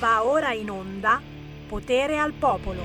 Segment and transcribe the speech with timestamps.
[0.00, 1.20] Va ora in onda
[1.68, 2.80] Potere al Popolo.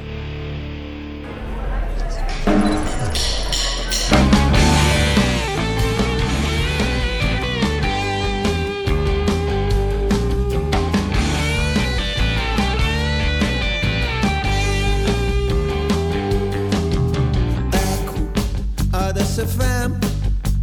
[18.91, 19.97] Adesso è fem,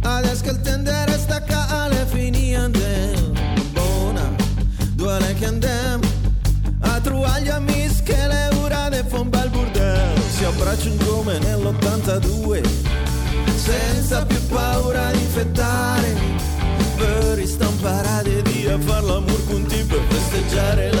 [0.03, 2.82] adesso che il tendere stacca alle fini andiamo.
[2.82, 2.82] Buona,
[7.43, 10.21] a trovare gli amici che le ora de fa un bel burdel.
[10.29, 12.61] Si abbracciano come nell'82,
[13.55, 16.15] senza più paura di infettare.
[16.97, 20.92] Per istamparare di a far l'amor con te per festeggiare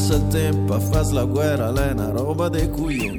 [0.00, 2.62] Passa il tempo a fare la guerra, lei è una roba dei.
[2.62, 3.16] Ecco,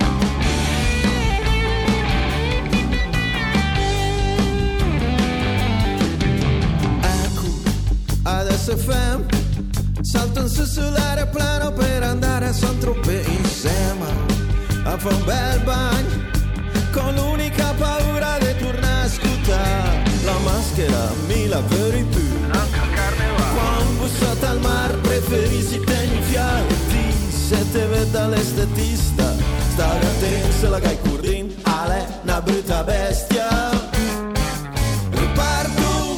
[8.23, 9.26] adesso è fem
[10.02, 14.08] Salto su sull'aeroplano per andare a Saint-Tropez insieme
[14.84, 16.30] A fare un bel bagno
[16.92, 22.32] Con l'unica paura di tornare a scutare La maschera mi la veri più
[24.02, 29.32] Bussate al mar preferisci tegni fiati Se te vede all'estetista
[29.74, 33.48] Stai attento se la gai curdin Ale, una brutta bestia.
[35.12, 36.18] Riparto,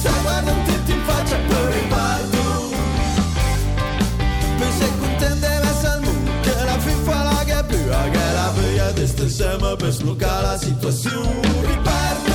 [0.00, 2.42] sta guardando tutti in faccia poi riparto
[4.58, 9.90] di essere al mondo Che la FIFA la che più Che la stare insieme per
[9.92, 11.40] sbloccare la situazione.
[11.62, 12.33] Riparto,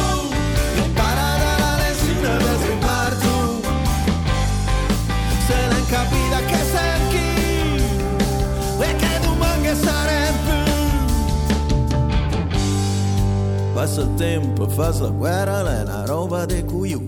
[13.79, 17.07] Passa il tempo, fa la guerra, è una roba di cuiù.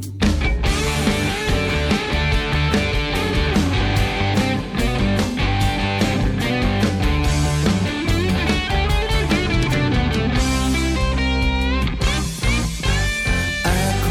[13.64, 14.10] Ecco,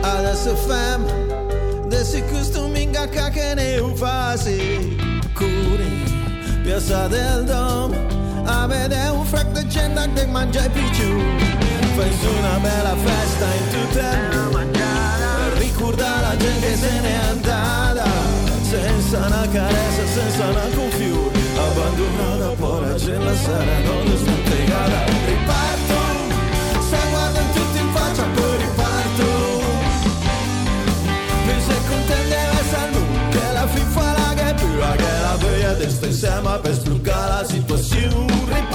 [0.00, 1.04] adesso fem,
[1.90, 4.96] è costumi che ne ho fasi.
[5.34, 6.02] Curi,
[6.62, 7.94] piazza del dom,
[8.46, 11.53] a vedere un um frac di gente che mangia i picciu.
[11.94, 14.10] Fai una bella festa in tutta
[14.42, 18.04] per ricordare la gente che se n'è andata
[18.68, 25.94] senza una carezza, senza una confiure abbandonata poi la gente sera non smantegata riparto
[26.88, 29.26] se guardano tutti in faccia poi riparto.
[31.46, 31.80] Mi sei
[32.58, 36.58] essere al mondo che la FIFA la che più che la voglia di stare insieme
[36.60, 38.32] per sbloccare la situazione.
[38.46, 38.73] riparto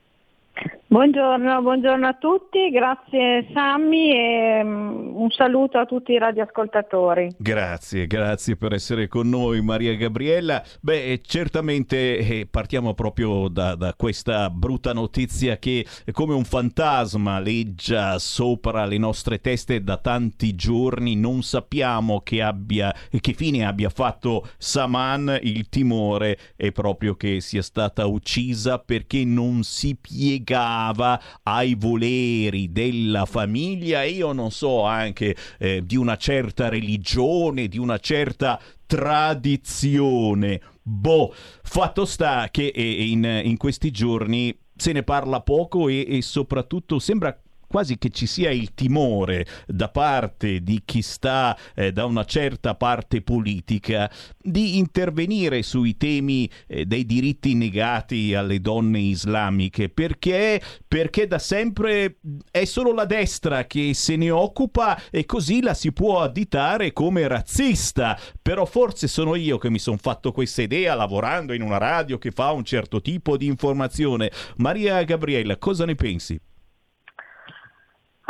[0.90, 7.34] Buongiorno, buongiorno, a tutti, grazie Sammy e um, un saluto a tutti i radioascoltatori.
[7.36, 10.64] Grazie, grazie per essere con noi Maria Gabriella.
[10.80, 18.18] Beh, certamente eh, partiamo proprio da, da, questa brutta notizia che come un fantasma leggia
[18.18, 24.48] sopra le nostre teste da tanti giorni, non sappiamo che, abbia, che fine abbia fatto
[24.56, 31.74] Saman, il timore è proprio che sia stata uccisa perché non si piegava pensava ai
[31.74, 37.98] voleri della famiglia e io non so anche eh, di una certa religione, di una
[37.98, 40.60] certa tradizione.
[40.82, 46.22] Boh, fatto sta che eh, in, in questi giorni se ne parla poco e, e
[46.22, 47.36] soprattutto sembra
[47.68, 52.74] quasi che ci sia il timore da parte di chi sta eh, da una certa
[52.74, 54.10] parte politica
[54.40, 59.90] di intervenire sui temi eh, dei diritti negati alle donne islamiche.
[59.90, 62.16] Perché, perché da sempre
[62.50, 67.28] è solo la destra che se ne occupa e così la si può additare come
[67.28, 68.18] razzista.
[68.40, 72.30] Però forse sono io che mi sono fatto questa idea lavorando in una radio che
[72.30, 74.32] fa un certo tipo di informazione.
[74.56, 76.40] Maria Gabriella cosa ne pensi?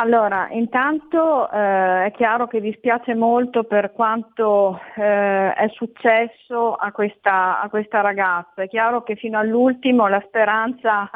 [0.00, 7.60] Allora, intanto eh, è chiaro che dispiace molto per quanto eh, è successo a questa,
[7.60, 8.62] a questa, ragazza.
[8.62, 11.10] È chiaro che fino all'ultimo la speranza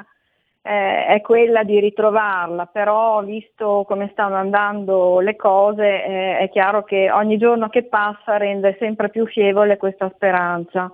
[0.62, 6.82] eh, è quella di ritrovarla, però visto come stanno andando le cose eh, è chiaro
[6.82, 10.90] che ogni giorno che passa rende sempre più fievole questa speranza.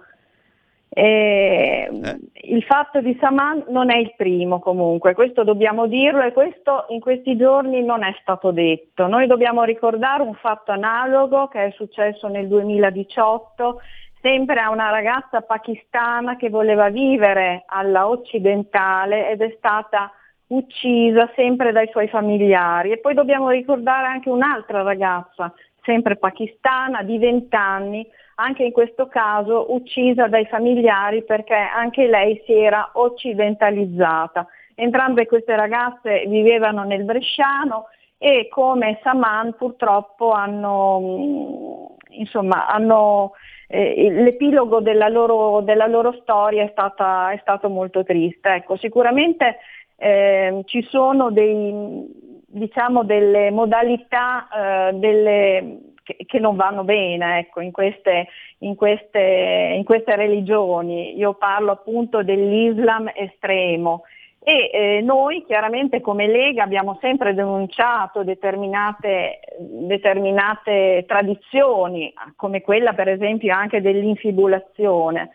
[0.91, 1.91] Eh,
[2.33, 7.01] il fatto di Saman non è il primo comunque, questo dobbiamo dirlo e questo in
[7.01, 9.07] questi giorni non è stato detto.
[9.07, 13.81] Noi dobbiamo ricordare un fatto analogo che è successo nel 2018
[14.21, 20.11] sempre a una ragazza pakistana che voleva vivere alla occidentale ed è stata
[20.49, 22.93] uccisa sempre dai suoi familiari.
[22.93, 25.53] E poi dobbiamo ricordare anche un'altra ragazza,
[25.89, 32.43] sempre pakistana, di 20 anni, anche in questo caso uccisa dai familiari perché anche lei
[32.45, 34.47] si era occidentalizzata.
[34.75, 37.87] Entrambe queste ragazze vivevano nel Bresciano
[38.19, 43.33] e come Saman purtroppo hanno, mm, insomma, hanno
[43.67, 48.51] eh, l'epilogo della loro, della loro storia è, stata, è, stato molto triste.
[48.51, 49.57] Ecco, sicuramente
[49.97, 57.61] eh, ci sono dei, diciamo, delle modalità, eh, delle, che, che non vanno bene ecco,
[57.61, 58.29] in, queste,
[58.59, 61.17] in, queste, in, queste, religioni.
[61.17, 64.05] Io parlo appunto dell'Islam estremo
[64.41, 73.09] e eh, noi chiaramente come Lega abbiamo sempre denunciato determinate, determinate tradizioni, come quella per
[73.09, 75.33] esempio anche dell'infibulazione.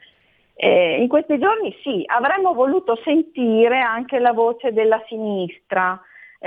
[0.55, 5.99] Eh, in questi giorni sì, avremmo voluto sentire anche la voce della sinistra,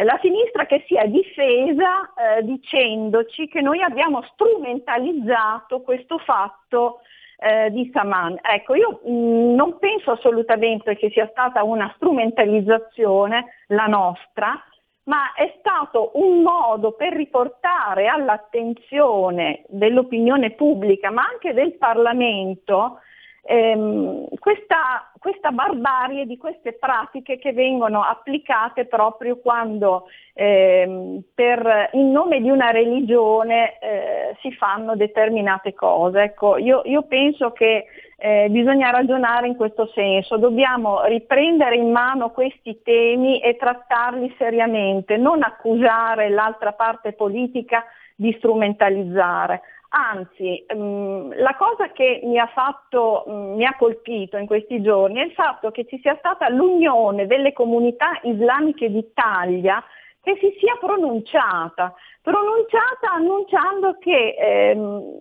[0.05, 7.00] la sinistra che si è difesa eh, dicendoci che noi abbiamo strumentalizzato questo fatto
[7.38, 8.38] eh, di Saman.
[8.43, 14.62] Ecco, io mh, mm, non penso assolutamente che sia stata una strumentalizzazione la nostra,
[15.05, 22.99] ma è stato un modo per riportare all'attenzione dell'opinione pubblica, ma anche del Parlamento,
[23.45, 30.04] ehm, questa, questa, barbarie di queste pratiche che vengono applicate proprio quando
[30.35, 36.23] ehm, per, in nome di una religione eh, si fanno determinate cose.
[36.23, 37.87] Ecco, io, io penso che
[38.18, 45.16] eh, bisogna ragionare in questo senso, dobbiamo riprendere in mano questi temi e trattarli seriamente,
[45.16, 49.61] non accusare l'altra parte politica di strumentalizzare.
[49.99, 55.21] Anzi, ehm, la cosa che mi ha, fatto, mh, mi ha colpito in questi giorni
[55.21, 59.83] è il fatto che ci sia stata l'unione delle comunità islamiche d'Italia
[60.21, 65.15] che si sia pronunciata, pronunciata annunciando che ehm,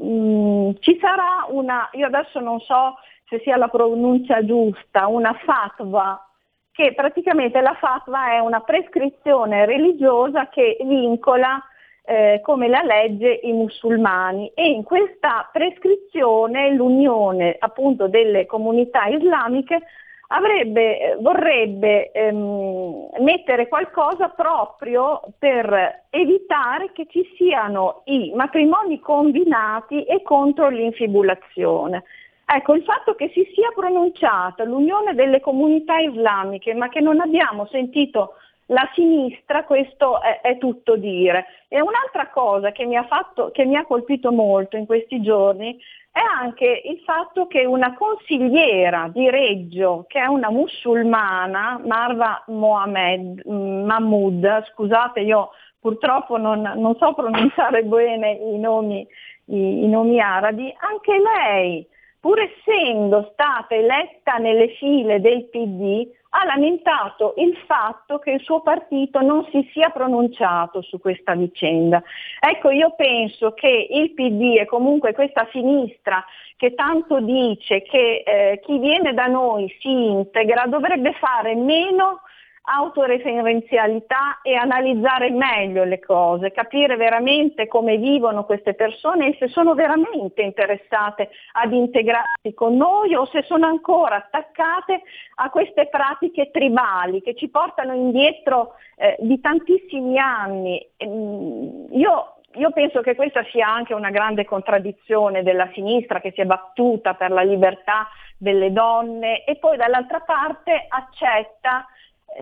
[0.00, 2.94] mh, ci sarà una, io adesso non so
[3.28, 6.26] se sia la pronuncia giusta, una fatwa,
[6.70, 11.62] che praticamente la fatwa è una prescrizione religiosa che vincola
[12.04, 19.82] eh, come la legge i musulmani e in questa prescrizione l'Unione appunto delle comunità islamiche
[20.28, 30.02] avrebbe, eh, vorrebbe ehm, mettere qualcosa proprio per evitare che ci siano i matrimoni combinati
[30.04, 32.02] e contro l'infibulazione.
[32.44, 37.66] Ecco, il fatto che si sia pronunciata l'Unione delle comunità islamiche, ma che non abbiamo
[37.66, 38.34] sentito
[38.72, 41.46] la sinistra, questo è, è, tutto dire.
[41.68, 45.78] E un'altra cosa che mi, fatto, che mi, ha colpito molto in questi giorni
[46.10, 53.42] è anche il fatto che una consigliera di Reggio, che è una musulmana, Marva Mohamed,
[53.48, 55.50] mm, Mahmoud, scusate io
[55.80, 59.06] purtroppo non, non so pronunciare bene i nomi,
[59.46, 61.86] i, i nomi arabi, anche lei,
[62.20, 68.62] pur essendo stata eletta nelle file del PD, ha lamentato il fatto che il suo
[68.62, 72.02] partito non si sia pronunciato su questa vicenda.
[72.40, 76.24] Ecco, io penso che il PD e comunque questa sinistra
[76.56, 82.22] che tanto dice che eh, chi viene da noi si integra dovrebbe fare meno
[82.64, 89.74] autoreferenzialità e analizzare meglio le cose, capire veramente come vivono queste persone e se sono
[89.74, 95.02] veramente interessate ad integrarsi con noi o se sono ancora attaccate
[95.36, 100.86] a queste pratiche tribali che ci portano indietro eh, di tantissimi anni.
[100.96, 106.42] Ehm, io io penso che questa sia anche una grande contraddizione della sinistra che si
[106.42, 111.86] è battuta per la libertà delle donne e poi dall'altra parte accetta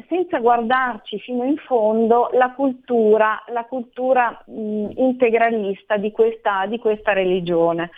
[0.08, 7.12] senza guardarci fino in fondo la cultura, la cultura mh, integralista di questa, di questa
[7.12, 7.90] religione.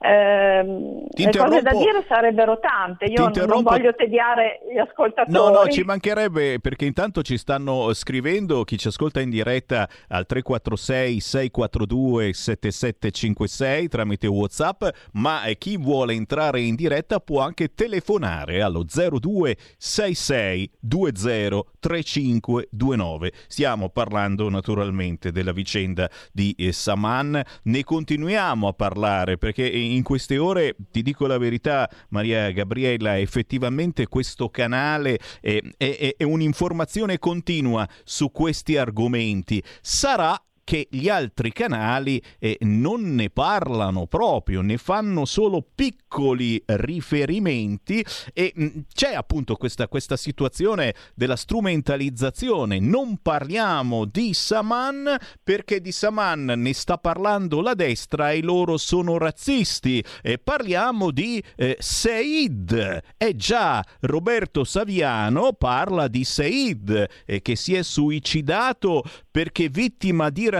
[0.00, 5.32] Eh, le cose da dire sarebbero tante, io non voglio tediare gli ascoltatori.
[5.32, 10.26] No, no, ci mancherebbe perché intanto ci stanno scrivendo chi ci ascolta in diretta al
[10.26, 18.84] 346 642 7756 tramite WhatsApp, ma chi vuole entrare in diretta può anche telefonare allo
[18.84, 23.32] 0266 20 3529.
[23.46, 30.38] Stiamo parlando naturalmente della vicenda di eh, Saman, ne continuiamo a parlare perché in queste
[30.38, 37.88] ore, ti dico la verità, Maria Gabriella, effettivamente questo canale è, è, è un'informazione continua
[38.04, 39.62] su questi argomenti.
[39.80, 48.04] Sarà che gli altri canali eh, non ne parlano proprio, ne fanno solo piccoli riferimenti
[48.34, 52.80] e mh, mm, c'è appunto questa, questa situazione della strumentalizzazione.
[52.80, 59.16] Non parliamo di Saman perché di Saman ne sta parlando la destra e loro sono
[59.16, 60.04] razzisti.
[60.20, 63.00] E parliamo di eh, Seid.
[63.16, 70.50] Eh già, Roberto Saviano parla di Seid eh, che si è suicidato perché vittima di
[70.50, 70.57] razzismo,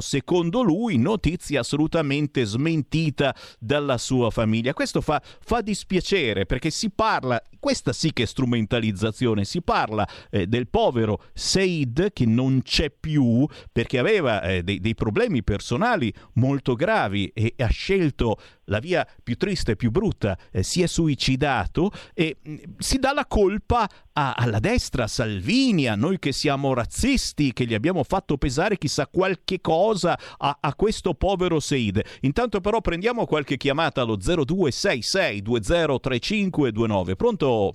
[0.00, 4.72] secondo lui, notizia assolutamente smentita dalla sua famiglia.
[4.72, 10.46] Questo fa, fa dispiacere perché si parla, questa sì che è strumentalizzazione, si parla eh,
[10.46, 16.74] del povero Said che non c'è più perché aveva eh, dei, dei problemi personali molto
[16.74, 21.90] gravi e ha scelto la via più triste e più brutta, eh, si è suicidato
[22.14, 26.32] e mh, mm, si dà la colpa a, alla destra, a Salvini, a noi che
[26.32, 32.02] siamo razzisti, che gli abbiamo fatto pesare chissà qualche cosa a, a questo povero Seid.
[32.22, 37.14] Intanto però prendiamo qualche chiamata allo 0266203529.
[37.16, 37.74] Pronto?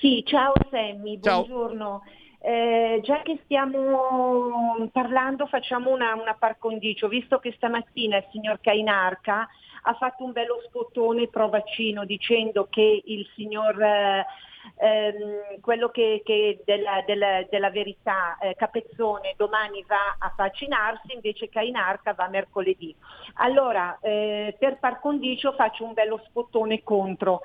[0.00, 2.02] Sì, ciao Sammy, buongiorno.
[2.38, 8.60] Eh, già che stiamo parlando facciamo una, una par condicio, visto che stamattina il signor
[8.60, 9.48] Cainarca
[9.86, 14.26] ha fatto un bello scottone pro vaccino dicendo che il signor eh,
[14.78, 21.48] ehm, quello che, che della, della, della, verità, eh, Capezzone domani va a vaccinarsi, invece
[21.48, 22.94] Cainarca va mercoledì.
[23.34, 27.42] Allora, eh, per par condicio faccio un bello spottone contro.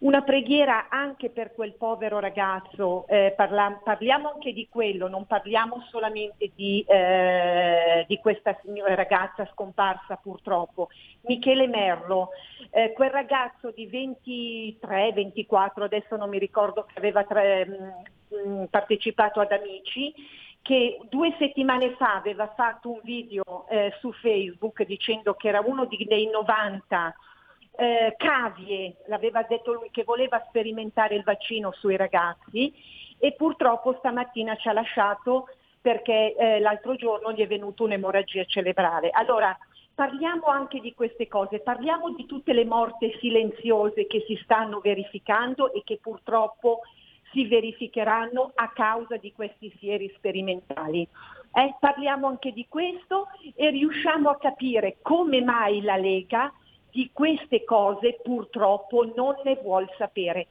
[0.00, 5.84] Una preghiera anche per quel povero ragazzo, eh, parla, parliamo anche di quello, non parliamo
[5.90, 10.88] solamente di, eh, di questa signora, ragazza scomparsa purtroppo.
[11.22, 12.28] Michele Merlo,
[12.70, 18.64] eh, quel ragazzo di 23-24, adesso non mi ricordo che aveva tre, mh, mm, mm,
[18.66, 20.14] partecipato ad Amici,
[20.62, 25.86] che due settimane fa aveva fatto un video eh, su Facebook dicendo che era uno
[25.86, 27.16] dei 90
[27.80, 32.74] eh, cavie, l'aveva detto lui che voleva sperimentare il vaccino sui ragazzi
[33.18, 35.46] e purtroppo stamattina ci ha lasciato
[35.80, 39.10] perché eh, l'altro giorno gli è venuta un'emorragia cerebrale.
[39.10, 39.56] Allora,
[39.94, 45.72] parliamo anche di queste cose, parliamo di tutte le morti silenziose che si stanno verificando
[45.72, 46.80] e che purtroppo
[47.30, 51.06] si verificheranno a causa di questi fieri sperimentali.
[51.52, 56.52] Eh, parliamo anche di questo e riusciamo a capire come mai la Lega
[56.90, 60.46] di queste cose purtroppo non ne vuol sapere.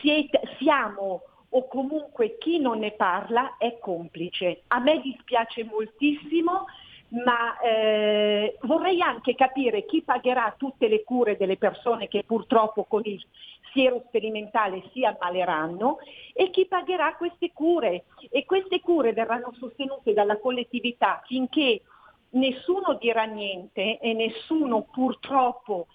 [0.00, 4.62] Siete, siamo o comunque chi non ne parla è complice.
[4.68, 6.66] A me dispiace moltissimo,
[7.08, 13.02] ma eh, vorrei anche capire chi pagherà tutte le cure delle persone che purtroppo con
[13.04, 13.24] il
[13.72, 15.98] siero sperimentale si ammaleranno
[16.32, 18.04] e chi pagherà queste cure.
[18.30, 21.82] E queste cure verranno sostenute dalla collettività finché
[22.30, 25.86] nessuno dirà niente e nessuno purtroppo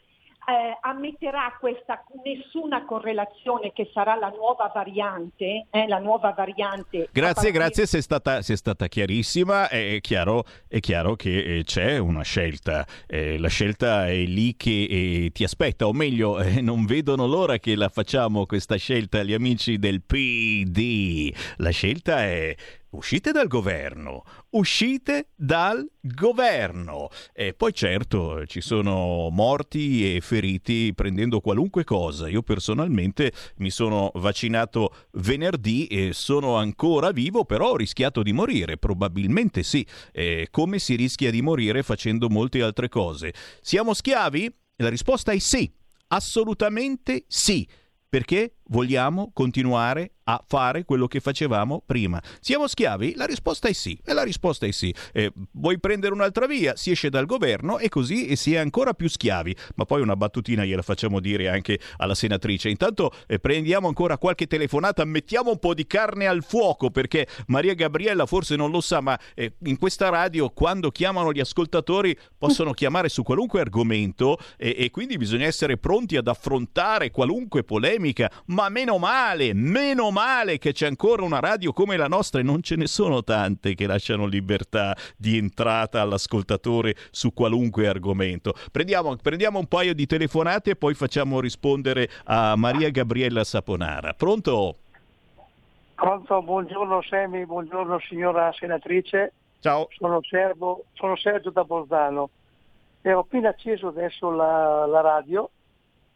[0.45, 7.09] eh, ammetterà questa nessuna correlazione che sarà la nuova variante, eh, la nuova variante.
[7.11, 9.69] Grazie, grazie, sei stata, sei stata, chiarissima.
[9.69, 12.85] È chiaro, è chiaro che eh, c'è una scelta.
[13.07, 17.57] Eh, la scelta è lì che eh, ti aspetta, o meglio, eh, non vedono l'ora
[17.57, 21.33] che la facciamo questa scelta gli amici del PD.
[21.57, 22.55] La scelta è
[22.91, 27.07] Uscite dal governo, uscite dal governo.
[27.31, 32.27] E poi certo ci sono morti e feriti prendendo qualunque cosa.
[32.27, 38.75] Io personalmente mi sono vaccinato venerdì e sono ancora vivo, però ho rischiato di morire,
[38.77, 39.88] probabilmente sì.
[40.12, 43.33] E come si rischia di morire facendo molte altre cose?
[43.62, 44.53] Siamo schiavi?
[44.77, 45.71] La risposta è sì,
[46.07, 47.65] assolutamente sì
[48.12, 52.21] perché vogliamo continuare a fare quello che facevamo prima.
[52.39, 53.15] Siamo schiavi?
[53.15, 54.00] La risposta è sì.
[54.03, 54.93] E la risposta è sì.
[55.11, 56.75] Eh, vuoi prendere un'altra via?
[56.77, 59.55] Si esce dal governo e così si è ancora più schiavi.
[59.75, 62.70] Ma poi una battutina gliela facciamo dire anche alla senatrice.
[62.70, 67.74] Intanto eh, prendiamo ancora qualche telefonata, mettiamo un po' di carne al fuoco perché Maria
[67.74, 72.72] Gabriella forse non lo sa, ma eh, in questa radio quando chiamano gli ascoltatori possono
[72.72, 78.31] chiamare su qualunque argomento e quindi bisogna essere pronti ad affrontare qualunque polemica.
[78.48, 82.44] Ma meno male, meno male male che c'è ancora una radio come la nostra e
[82.44, 88.53] non ce ne sono tante che lasciano libertà di entrata all'ascoltatore su qualunque argomento.
[88.72, 94.14] Prendiamo, prendiamo un paio di telefonate e poi facciamo rispondere a Maria Gabriella Saponara.
[94.14, 94.75] Pronto?
[95.96, 99.34] Pronto, buongiorno Semi, buongiorno signora senatrice.
[99.60, 99.88] Ciao.
[99.90, 102.29] Sono, Servo, sono Sergio da Bolzano.
[103.01, 105.50] E ho appena acceso adesso la, la radio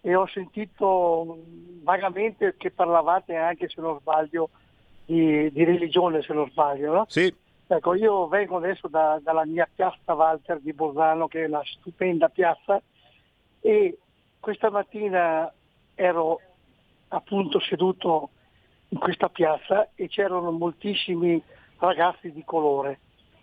[0.06, 1.40] e ho sentito
[1.82, 4.52] vagamente che parlavate anche, se non sbaglio,
[5.04, 7.06] di, di religione, se non sbaglio, no?
[7.08, 7.34] Sì.
[7.66, 12.30] Ecco, io vengo adesso da, dalla mia piazza Walter di Bolzano, che è una stupenda
[12.30, 12.80] piazza,
[13.62, 13.98] e
[14.40, 15.52] questa mattina
[15.96, 16.40] ero
[17.08, 18.30] appunto seduto
[18.90, 21.42] in questa piazza e c'erano moltissimi
[21.80, 23.00] ragazzi di colore.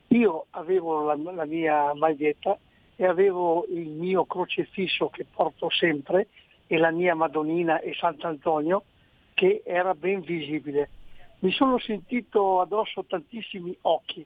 [0.09, 2.57] Io avevo la, la mia maglietta
[2.95, 6.29] e avevo il mio crocefisso che porto sempre
[6.67, 8.85] e la mia Madonnina e Sant'Antonio
[9.35, 10.91] che era ben visibile.
[11.41, 14.25] Mi sono sentito addosso tantissimi occhi,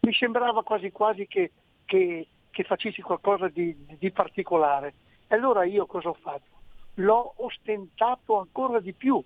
[0.00, 1.52] mi sembrava quasi quasi che,
[1.84, 4.94] che, che facessi qualcosa di, di particolare.
[5.26, 6.58] E allora io cosa ho fatto?
[6.94, 9.22] L'ho ostentato ancora di più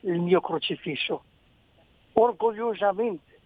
[0.00, 1.24] il mio crocifisso,
[2.12, 3.40] orgogliosamente.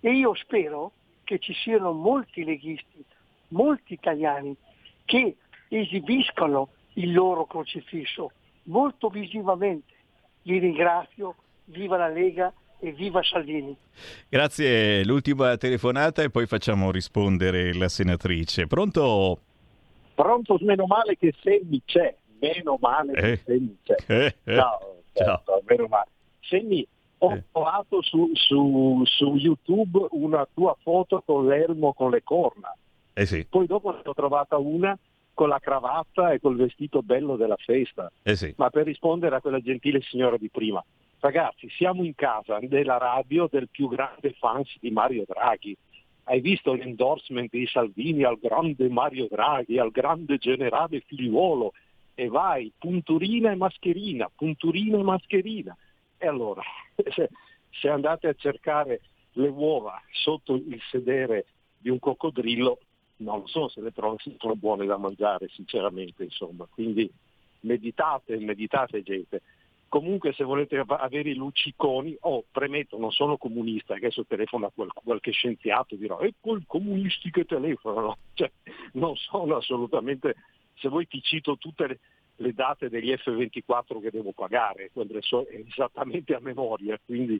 [0.00, 0.92] E io spero
[1.24, 3.04] che ci siano molti leghisti,
[3.48, 4.54] molti italiani
[5.04, 5.36] che
[5.68, 8.32] esibiscono il loro crocifisso
[8.64, 9.92] molto visivamente.
[10.42, 13.76] Li ringrazio, viva la Lega e viva Salvini.
[14.28, 18.66] Grazie, l'ultima telefonata e poi facciamo rispondere la senatrice.
[18.66, 19.40] Pronto?
[20.14, 23.36] Pronto, meno male che Semmi c'è, meno male che eh.
[23.44, 23.94] Semmi c'è.
[24.06, 24.54] Eh, eh.
[24.56, 25.62] Ciao, certo, Ciao.
[25.64, 26.08] meno male.
[26.40, 26.86] Semmi,
[27.18, 27.44] ho eh.
[27.52, 32.76] trovato su, su, su, YouTube una tua foto con l'elmo con le corna.
[33.14, 33.46] Eh sì.
[33.48, 34.98] Poi dopo ne ho trovata una
[35.34, 38.10] con la cravatta e col vestito bello della festa.
[38.22, 38.52] Eh sì.
[38.56, 40.84] Ma per rispondere a quella gentile signora di prima,
[41.22, 45.76] Ragazzi, siamo in casa della radio del più grande fans di Mario Draghi.
[46.24, 51.74] Hai visto l'endorsement di Salvini al grande Mario Draghi, al grande generale figliuolo?
[52.14, 55.76] E vai, punturina e mascherina, punturina e mascherina.
[56.18, 56.62] E allora,
[56.96, 57.30] se,
[57.70, 59.02] se andate a cercare
[59.34, 61.46] le uova sotto il sedere
[61.78, 62.80] di un coccodrillo,
[63.22, 66.66] non so se le trovo sono buone da mangiare, sinceramente, insomma.
[66.70, 67.10] Quindi
[67.60, 69.42] meditate, meditate gente.
[69.88, 75.32] Comunque se volete avere i lucciconi, oh, premetto, non sono comunista, adesso telefono a qualche
[75.32, 78.50] scienziato e dirò, ecco i comunisti che telefonano, cioè,
[78.92, 80.34] non sono assolutamente,
[80.76, 81.98] se vuoi ti cito tutte le,
[82.36, 87.38] le date degli F24 che devo pagare, quelle so esattamente a memoria, quindi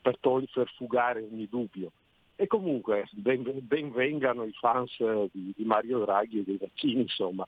[0.00, 1.92] per, togli, per fugare ogni dubbio.
[2.40, 4.96] E comunque ben, ben vengano i fans
[5.30, 7.46] di, di, Mario Draghi e dei vaccini, insomma.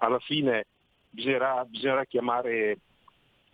[0.00, 0.66] Alla fine
[1.08, 2.76] bisognerà, bisognerà chiamare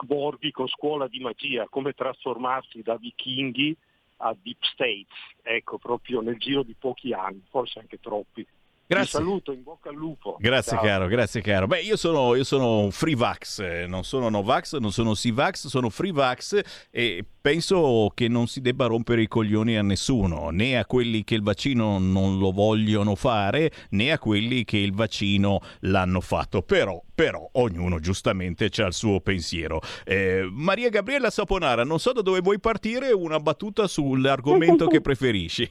[0.04, 3.76] Borbico scuola di magia, come trasformarsi da vichinghi
[4.16, 8.44] a deep states, ecco, proprio nel giro di pochi anni, forse anche troppi.
[8.86, 9.18] Grazie.
[9.18, 10.36] Ti saluto, in bocca al lupo.
[10.38, 10.84] Grazie Ciao.
[10.84, 11.66] caro, grazie caro.
[11.66, 15.68] Beh, io sono, io sono un free vax, eh, non sono Novax, non sono Sivax,
[15.68, 20.78] sono free vax e penso che non si debba rompere i coglioni a nessuno, né
[20.78, 25.60] a quelli che il vaccino non lo vogliono fare, né a quelli che il vaccino
[25.80, 26.60] l'hanno fatto.
[26.60, 29.80] Però, però ognuno giustamente ha il suo pensiero.
[30.04, 35.70] Eh, Maria Gabriella Saponara, non so da dove vuoi partire, una battuta sull'argomento che preferisci.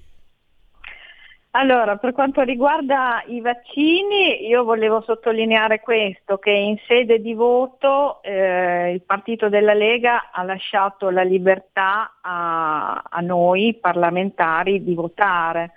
[1.56, 8.24] Allora, per quanto riguarda i vaccini, io volevo sottolineare questo, che in sede di voto
[8.24, 15.74] eh, il partito della Lega ha lasciato la libertà a, a noi parlamentari di votare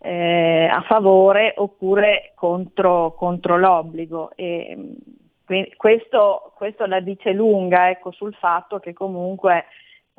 [0.00, 4.32] eh, a favore oppure contro, contro l'obbligo.
[4.34, 4.96] E,
[5.78, 9.64] questo, questo, la dice lunga ecco, sul fatto che comunque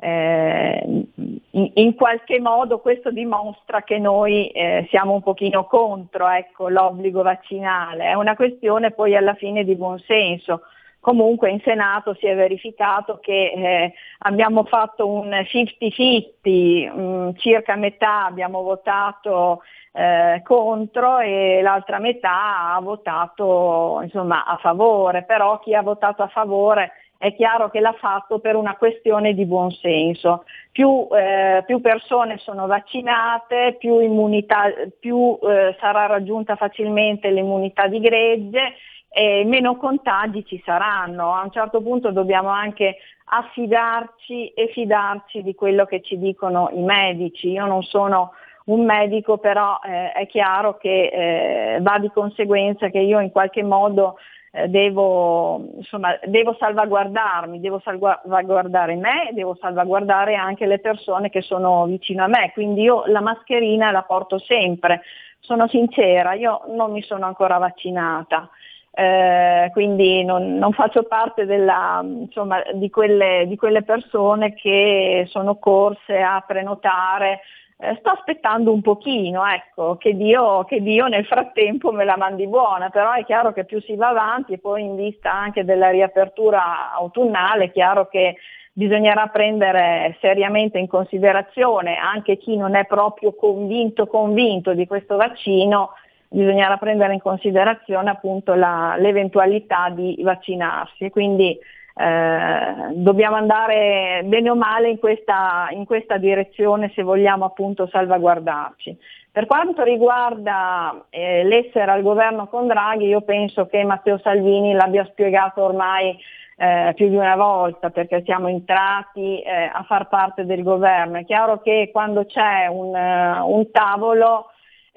[0.00, 1.06] eh,
[1.50, 8.04] in, qualche modo questo dimostra che noi eh, siamo un pochino contro ecco, l'obbligo vaccinale,
[8.04, 10.62] è una questione poi alla fine di buonsenso.
[11.00, 17.76] Comunque in Senato si è verificato che eh, abbiamo fatto un 50-50, mh, mm, circa
[17.76, 25.74] metà abbiamo votato eh, contro e l'altra metà ha votato insomma, a favore, però chi
[25.74, 30.44] ha votato a favore è chiaro che l'ha fatto per una questione di buonsenso.
[30.70, 37.98] Più, eh, più persone sono vaccinate, più, immunità, più eh, sarà raggiunta facilmente l'immunità di
[37.98, 38.74] gregge
[39.10, 41.34] e meno contagi ci saranno.
[41.34, 46.82] A un certo punto dobbiamo anche affidarci e fidarci di quello che ci dicono i
[46.82, 47.50] medici.
[47.50, 48.32] Io non sono
[48.66, 53.64] un medico, però eh, è chiaro che eh, va di conseguenza che io in qualche
[53.64, 54.18] modo
[54.50, 61.86] eh, devo, insomma, devo salvaguardarmi, devo salvaguardare me, devo salvaguardare anche le persone che sono
[61.86, 65.02] vicino a me, quindi io la mascherina la porto sempre.
[65.40, 68.48] Sono sincera, io non mi sono ancora vaccinata.
[68.90, 75.56] Eh, quindi non, non, faccio parte della, insomma, di, quelle, di, quelle, persone che sono
[75.56, 77.42] corse a prenotare
[77.80, 82.48] eh, sto aspettando un pochino, ecco, che Dio, che Dio, nel frattempo me la mandi
[82.48, 85.90] buona, però è chiaro che più si va avanti e poi in vista anche della
[85.90, 88.36] riapertura autunnale è chiaro che
[88.72, 95.92] bisognerà prendere seriamente in considerazione anche chi non è proprio convinto convinto di questo vaccino,
[96.28, 101.10] bisognerà prendere in considerazione appunto la, l'eventualità di vaccinarsi.
[101.10, 101.58] Quindi
[102.00, 108.96] eh, dobbiamo andare bene o male in questa, in questa, direzione se vogliamo appunto salvaguardarci.
[109.32, 115.04] Per quanto riguarda eh, l'essere al governo con Draghi, io penso che Matteo Salvini l'abbia
[115.06, 116.16] spiegato ormai
[116.56, 121.18] eh, più di una volta perché siamo entrati eh, a far parte del governo.
[121.18, 124.50] È chiaro che quando c'è un, uh, un tavolo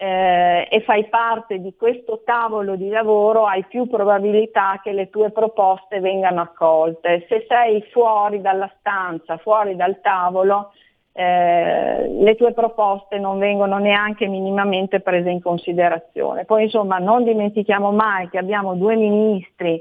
[0.04, 5.30] eh, e fai parte di questo tavolo di lavoro hai più probabilità che le tue
[5.30, 7.28] proposte vengano accolte.
[7.30, 10.72] Se sei fuori dalla stanza, fuori dal tavolo,
[11.12, 16.46] eh, le tue proposte non vengono neanche minimamente prese in considerazione.
[16.46, 19.80] Poi insomma non dimentichiamo mai che abbiamo due ministri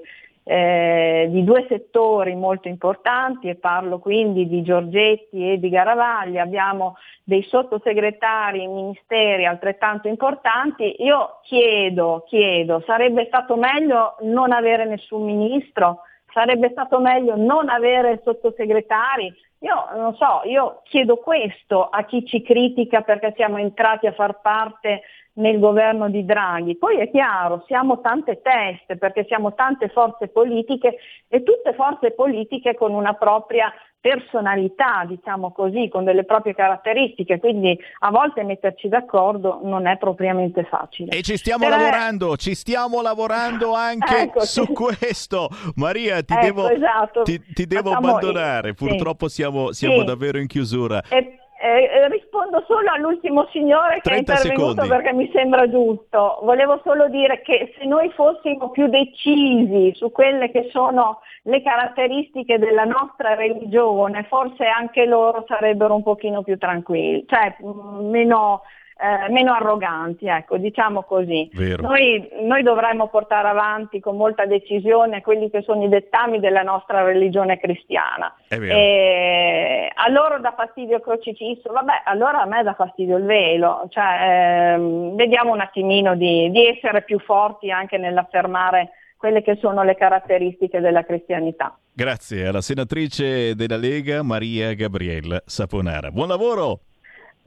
[0.53, 6.97] eh, di due settori molto importanti e parlo quindi di Giorgetti e di Garavaglia, abbiamo
[7.23, 15.23] dei sottosegretari in ministeri altrettanto importanti, io chiedo, chiedo, sarebbe stato meglio non avere nessun
[15.23, 16.01] ministro?
[16.33, 19.33] Sarebbe stato meglio non avere sottosegretari?
[19.61, 24.41] Io non so, io chiedo questo a chi ci critica perché siamo entrati a far
[24.41, 25.03] parte
[25.41, 26.77] nel governo di Draghi.
[26.77, 30.97] Poi è chiaro, siamo tante teste perché siamo tante forze politiche
[31.29, 37.79] e tutte forze politiche con una propria personalità, diciamo così, con delle proprie caratteristiche, quindi
[37.99, 41.11] a volte metterci d'accordo non è propriamente facile.
[41.11, 44.73] E ci stiamo Però lavorando, ci stiamo lavorando anche ecco, su sì.
[44.73, 45.49] questo.
[45.75, 47.23] Maria, ti ecco, devo, esatto.
[47.23, 49.35] ti, ti devo abbandonare, purtroppo sì.
[49.35, 50.05] siamo, siamo sì.
[50.05, 51.03] davvero in chiusura.
[51.11, 54.89] E eh, eh, rispondo solo all'ultimo signore che è intervenuto secondi.
[54.89, 56.39] perché mi sembra giusto.
[56.43, 62.59] Volevo solo dire che se noi fossimo più decisi su quelle che sono le caratteristiche
[62.59, 67.55] della nostra religione, forse anche loro sarebbero un pochino più tranquilli, cioè
[68.01, 68.63] meno
[69.01, 71.49] eh, meno arroganti, ecco, diciamo così.
[71.79, 77.03] Noi, noi, dovremmo portare avanti con molta decisione quelli che sono i dettami della nostra
[77.03, 78.35] religione cristiana.
[78.49, 83.87] E a loro dà fastidio il crocifisso, vabbè, allora a me dà fastidio il velo,
[83.89, 89.83] cioè, ehm, vediamo un attimino di, di essere più forti anche nell'affermare quelle che sono
[89.83, 91.79] le caratteristiche della cristianità.
[91.93, 96.11] Grazie alla senatrice della Lega Maria Gabriella Saponara.
[96.11, 96.81] Buon lavoro!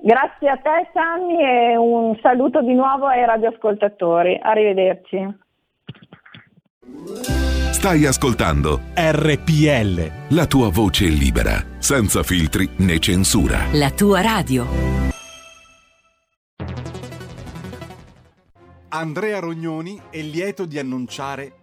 [0.06, 4.38] Grazie a te Sammy e un saluto di nuovo ai radioascoltatori.
[4.38, 5.18] Arrivederci.
[7.72, 10.36] Stai ascoltando RPL.
[10.36, 13.60] La tua voce libera, senza filtri né censura.
[13.72, 14.66] La tua radio.
[18.90, 21.63] Andrea Rognoni è lieto di annunciare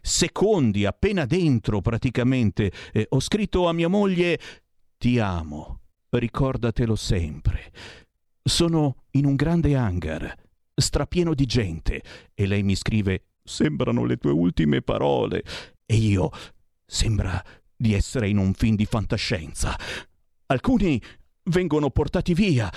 [0.00, 2.72] secondi appena dentro praticamente.
[2.92, 4.38] Eh, ho scritto a mia moglie
[4.98, 5.80] Ti amo,
[6.10, 7.72] ricordatelo sempre.
[8.42, 10.34] Sono in un grande hangar,
[10.74, 12.02] strapieno di gente,
[12.34, 15.42] e lei mi scrive Sembrano le tue ultime parole.
[15.86, 16.30] E io
[16.86, 17.42] sembra
[17.74, 19.76] di essere in un film di fantascienza.
[20.46, 21.00] Alcuni
[21.44, 22.70] vengono portati via.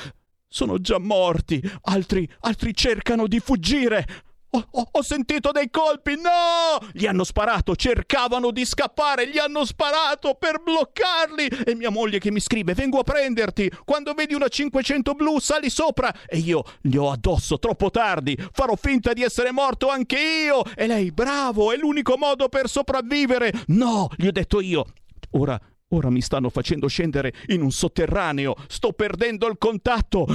[0.47, 4.05] Sono già morti, altri, altri cercano di fuggire.
[4.55, 6.87] Ho, ho, ho, sentito dei colpi, no!
[6.91, 11.63] Gli hanno sparato, cercavano di scappare, gli hanno sparato per bloccarli!
[11.65, 13.71] E mia moglie che mi scrive, vengo a prenderti!
[13.83, 16.13] Quando vedi una 500 blu, sali sopra!
[16.27, 18.37] E io gli ho addosso, troppo tardi!
[18.51, 20.63] Farò finta di essere morto anche io!
[20.75, 23.51] E lei, bravo, è l'unico modo per sopravvivere!
[23.69, 24.85] No, gli ho detto io!
[25.31, 30.27] Ora, ora mi stanno facendo scendere in un sotterraneo, sto perdendo il contatto!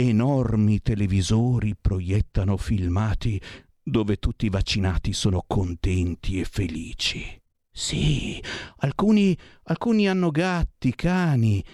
[0.00, 3.40] Enormi televisori proiettano filmati
[3.82, 7.42] dove tutti i vaccinati sono contenti e felici.
[7.68, 8.40] Sì,
[8.76, 11.64] alcuni, alcuni hanno gatti, cani,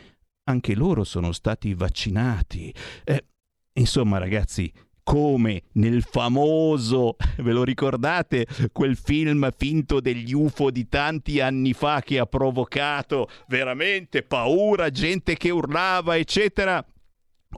[0.45, 2.75] anche loro sono stati vaccinati.
[3.05, 3.27] Eh,
[3.75, 4.73] insomma, ragazzi,
[5.03, 12.01] come nel famoso, ve lo ricordate, quel film finto degli UFO di tanti anni fa
[12.01, 16.83] che ha provocato veramente paura, gente che urlava, eccetera.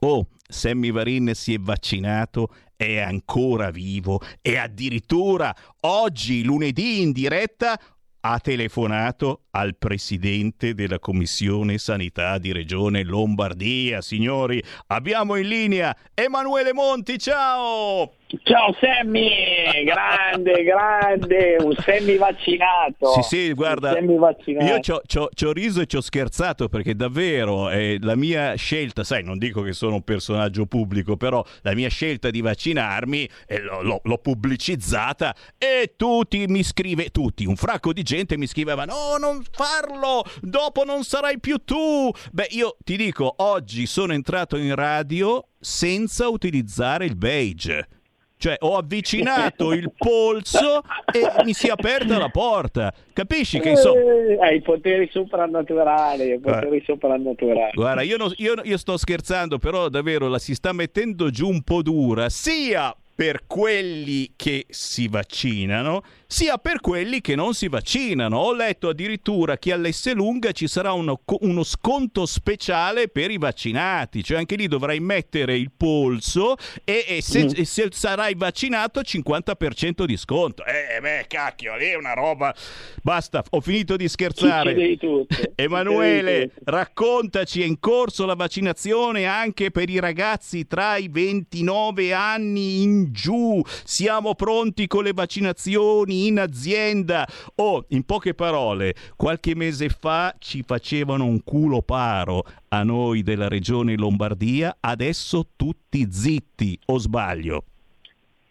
[0.00, 7.78] Oh, Sammy Varin si è vaccinato, è ancora vivo e addirittura oggi, lunedì in diretta,
[8.20, 14.00] ha telefonato al presidente della Commissione Sanità di Regione Lombardia.
[14.00, 18.15] Signori, abbiamo in linea Emanuele Monti, ciao!
[18.42, 23.12] Ciao Sammy, grande, grande, un semi vaccinato.
[23.12, 28.16] Sì, sì, guarda, io ci ho riso e ci ho scherzato perché davvero eh, la
[28.16, 32.40] mia scelta, sai, non dico che sono un personaggio pubblico, però la mia scelta di
[32.40, 38.48] vaccinarmi eh, l'ho, l'ho, pubblicizzata e tutti mi scrive, tutti, un fracco di gente mi
[38.48, 42.10] scriveva no, non farlo, dopo non sarai più tu.
[42.32, 47.86] Beh, io ti dico, oggi sono entrato in radio senza utilizzare il beige
[48.38, 50.82] cioè ho avvicinato il polso
[51.12, 52.92] e mi si è aperta la porta.
[53.12, 54.00] Capisci che insomma...
[54.00, 57.72] Eh, hai poteri soprannaturali, poteri soprannaturali.
[57.74, 61.62] Guarda, io, non, io, io sto scherzando, però davvero la si sta mettendo giù un
[61.62, 68.38] po' dura, sia per quelli che si vaccinano, sia per quelli che non si vaccinano.
[68.38, 74.38] Ho letto addirittura che all'Esselunga ci sarà uno, uno, sconto speciale per i vaccinati, cioè
[74.38, 77.62] anche lì dovrai mettere il polso e, e se, mm.
[77.62, 80.64] se, sarai vaccinato 50% di sconto.
[80.64, 82.54] Eh beh, cacchio, lì è una roba...
[83.02, 84.98] Basta, ho finito di scherzare.
[85.54, 92.82] Emanuele, raccontaci, è in corso la vaccinazione anche per i ragazzi tra i 29 anni
[92.82, 93.62] in giù.
[93.84, 97.26] Siamo pronti con le vaccinazioni in azienda.
[97.56, 103.48] O, in poche parole, qualche mese fa ci facevano un culo paro a noi della
[103.48, 107.64] regione Lombardia, adesso tutti zitti, o sbaglio?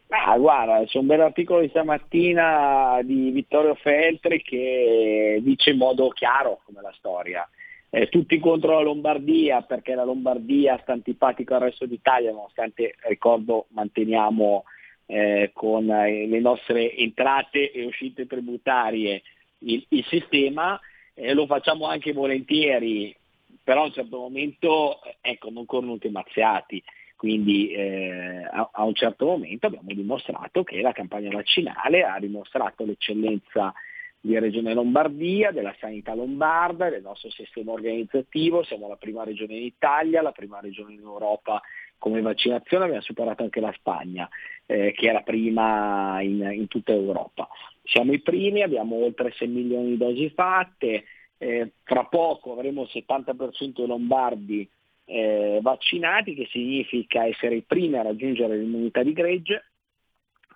[0.08, 6.10] Ma guarda, c'è un bel articolo di stamattina di Vittorio Feltri che dice in modo
[6.10, 7.48] chiaro come la storia.
[7.90, 13.66] Eh, tutti contro la Lombardia perché la Lombardia sta antipatico al resto d'Italia, nonostante, ricordo,
[13.70, 14.64] manteniamo
[15.06, 19.22] eh, con eh, le nostre entrate e uscite tributarie
[19.60, 20.80] il, il sistema,
[21.14, 23.16] eh, lo facciamo anche volentieri,
[23.64, 26.84] però a un certo momento ecco, non corrono mazziati.
[27.16, 32.84] Quindi eh, a, a, un certo momento abbiamo dimostrato che la campagna vaccinale ha dimostrato
[32.84, 33.74] l'eccellenza
[34.20, 39.64] di Regione Lombardia, della sanità lombarda, del nostro sistema organizzativo, siamo la prima regione in
[39.64, 41.62] Italia, la prima regione in Europa
[41.98, 44.28] come vaccinazione, abbiamo superato anche la Spagna,
[44.66, 47.48] eh, che era prima in, in, tutta Europa.
[47.84, 51.06] Siamo i primi, abbiamo oltre 6 milioni di dosi fatte,
[51.38, 54.70] eh, fra poco avremo il 70% dei lombardi
[55.06, 59.66] eh, vaccinati, che significa essere i primi a raggiungere l'immunità di gregge.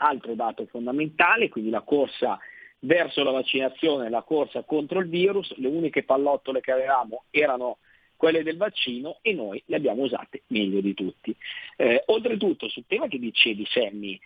[0.01, 2.39] Altro dato fondamentale, quindi la corsa
[2.79, 7.79] verso la vaccinazione, la corsa contro il virus, le uniche pallottole che avevamo erano
[8.19, 11.33] quelle del vaccino e noi le abbiamo usate meglio di tutti.
[11.77, 14.19] Eh, oltretutto, sul tema che dicevi Sammy,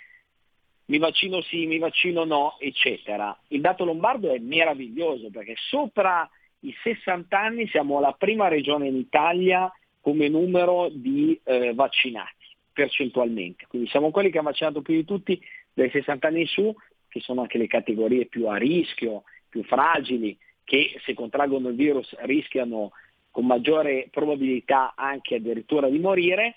[0.85, 6.27] mi vaccino sì, mi vaccino no, eccetera, il dato lombardo è meraviglioso perché sopra
[6.61, 9.71] i 60 anni siamo la prima regione in Italia
[10.01, 13.67] come numero di eh, vaccinati percentualmente.
[13.67, 15.39] Quindi siamo quelli che hanno vaccinato più di tutti
[15.71, 16.75] dai 60 anni in su,
[17.07, 22.11] che sono anche le categorie più a rischio, più fragili, che se contraggono il virus
[22.21, 22.93] rischiano
[23.33, 26.53] con maggiore probabilità anche addirittura di morire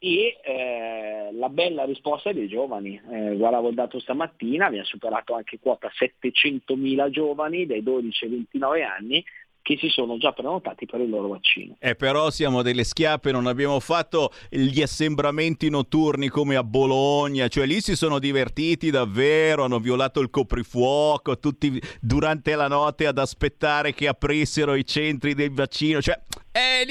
[0.00, 3.00] e eh, la bella risposta dei giovani.
[3.12, 8.82] Eh, guardavo il dato stamattina, abbiamo superato anche quota 700.000 giovani dai 12 ai 29
[8.82, 9.24] anni,
[9.66, 11.74] che si sono già prenotati per il loro vaccino.
[11.80, 17.66] Eh, però siamo delle schiappe, non abbiamo fatto gli assembramenti notturni come a Bologna, cioè
[17.66, 23.92] lì si sono divertiti davvero, hanno violato il coprifuoco, tutti durante la notte ad aspettare
[23.92, 26.16] che aprissero i centri del vaccino, cioè
[26.56, 26.86] eh,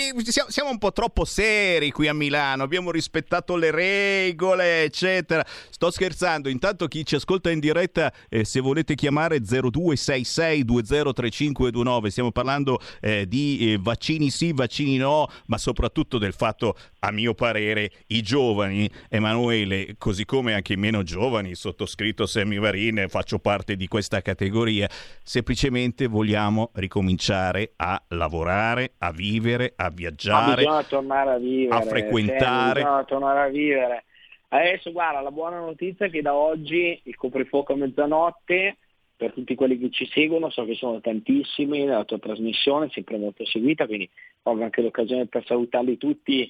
[0.47, 5.43] siamo un po' troppo seri qui a Milano, abbiamo rispettato le regole, eccetera.
[5.71, 12.79] Sto scherzando, intanto chi ci ascolta in diretta, eh, se volete chiamare 0266203529, stiamo parlando
[13.01, 18.21] eh, di eh, vaccini sì, vaccini no, ma soprattutto del fatto, a mio parere, i
[18.21, 24.21] giovani, Emanuele, così come anche i meno giovani, sottoscritto Sammy Varine, faccio parte di questa
[24.21, 24.87] categoria,
[25.23, 31.81] semplicemente vogliamo ricominciare a lavorare, a vivere vivere, a viaggiare, bisogna tornare a, vivere, a
[31.81, 32.81] frequentare.
[32.81, 34.03] Bisogna tornare a vivere.
[34.49, 38.77] Adesso guarda, la buona notizia è che da oggi il coprifuoco a mezzanotte,
[39.17, 43.45] per tutti quelli che ci seguono, so che sono tantissimi nella tua trasmissione, sempre molto
[43.45, 44.09] seguita, quindi
[44.43, 46.49] ho anche l'occasione per salutarli tutti.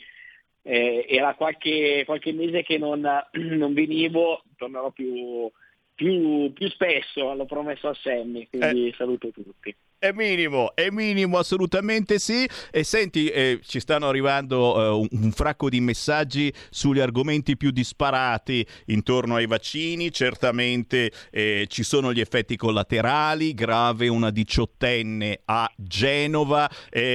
[0.67, 3.01] Eh, era qualche, qualche, mese che non,
[3.31, 5.49] non venivo, tornerò più,
[5.93, 8.93] più, più, spesso, l'ho promesso a Sammy, quindi eh.
[8.95, 9.75] saluto tutti.
[9.97, 12.47] È minimo, è minimo, assolutamente sì.
[12.69, 17.71] E senti, eh, ci stanno arrivando eh, un, un, fracco di messaggi sugli argomenti più
[17.71, 20.11] disparati intorno ai vaccini.
[20.11, 26.69] Certamente eh, ci sono gli effetti collaterali, grave una diciottenne a Genova.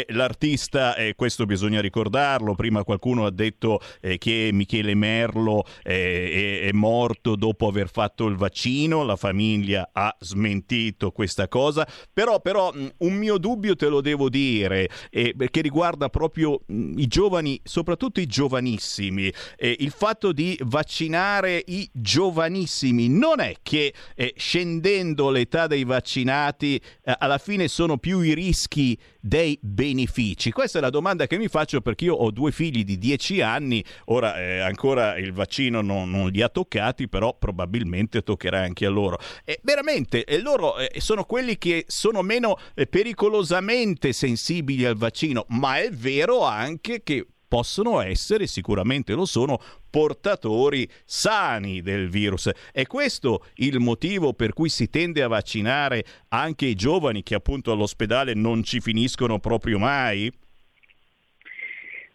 [0.08, 6.68] l'artista, e questo bisogna ricordarlo, prima qualcuno ha detto eh, che Michele Merlo eh, è,
[6.68, 12.69] è morto dopo aver fatto il vaccino, la famiglia ha smentito questa cosa, però, però
[12.98, 18.20] un mio dubbio te lo devo dire, eh, perché riguarda proprio mh, i giovani, soprattutto
[18.20, 19.32] i giovanissimi.
[19.56, 26.76] Eh, il fatto di vaccinare i giovanissimi non è che eh, scendendo l'età dei vaccinati
[26.76, 30.50] eh, alla fine sono più i rischi dei benefici?
[30.50, 33.84] Questa è la domanda che mi faccio perché io ho due figli di 10 anni,
[34.06, 38.90] ora eh, ancora il vaccino non, non, li ha toccati, però probabilmente toccherà anche a
[38.90, 39.18] loro.
[39.44, 45.44] E veramente, e loro eh, sono quelli che sono meno eh, pericolosamente sensibili al vaccino,
[45.48, 49.58] ma è vero anche che possono essere, sicuramente lo sono,
[49.90, 52.48] portatori sani del virus.
[52.72, 57.72] È questo il motivo per cui si tende a vaccinare anche i giovani che appunto
[57.72, 60.32] all'ospedale non ci finiscono proprio mai?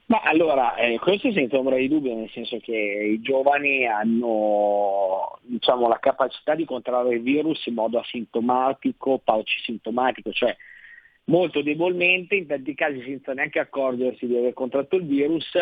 [0.06, 5.90] Ma allora, eh, questo senza ombra di dubbio, nel senso che i giovani hanno diciamo,
[5.90, 10.56] la capacità di controllare il virus in modo asintomatico, paucisintomatico, cioè
[11.26, 15.56] molto debolmente, in tanti casi senza neanche accorgersi di aver contratto il virus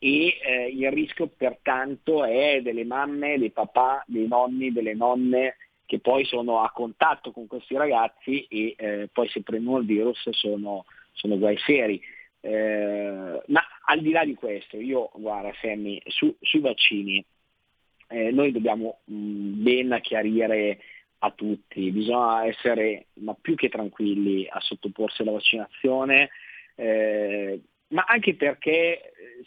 [0.00, 6.00] e eh, il rischio pertanto è delle mamme, dei papà, dei nonni, delle nonne che
[6.00, 10.84] poi sono a contatto con questi ragazzi e eh, poi se prendono il virus sono,
[11.12, 12.00] sono guai seri.
[12.40, 17.24] Eh, ma al di là di questo, io guarda Sammy, su, sui vaccini,
[18.08, 20.78] eh, noi dobbiamo mh, ben chiarire
[21.20, 26.30] a tutti, bisogna essere ma più che tranquilli a sottoporsi alla vaccinazione,
[26.76, 29.02] eh, ma anche perché eh,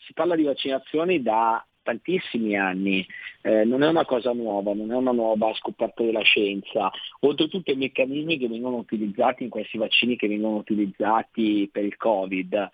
[0.05, 3.05] si parla di vaccinazioni da tantissimi anni,
[3.41, 6.91] eh, non è una cosa nuova, non è una nuova scoperta della scienza,
[7.21, 12.69] oltretutto i meccanismi che vengono utilizzati in questi vaccini che vengono utilizzati per il Covid.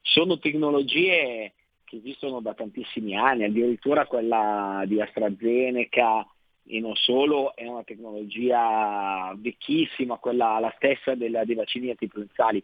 [0.00, 1.52] Sono tecnologie
[1.84, 6.26] che esistono da tantissimi anni, addirittura quella di AstraZeneca
[6.66, 12.62] e non solo è una tecnologia vecchissima, quella la stessa della, dei vaccini antinfluenzali.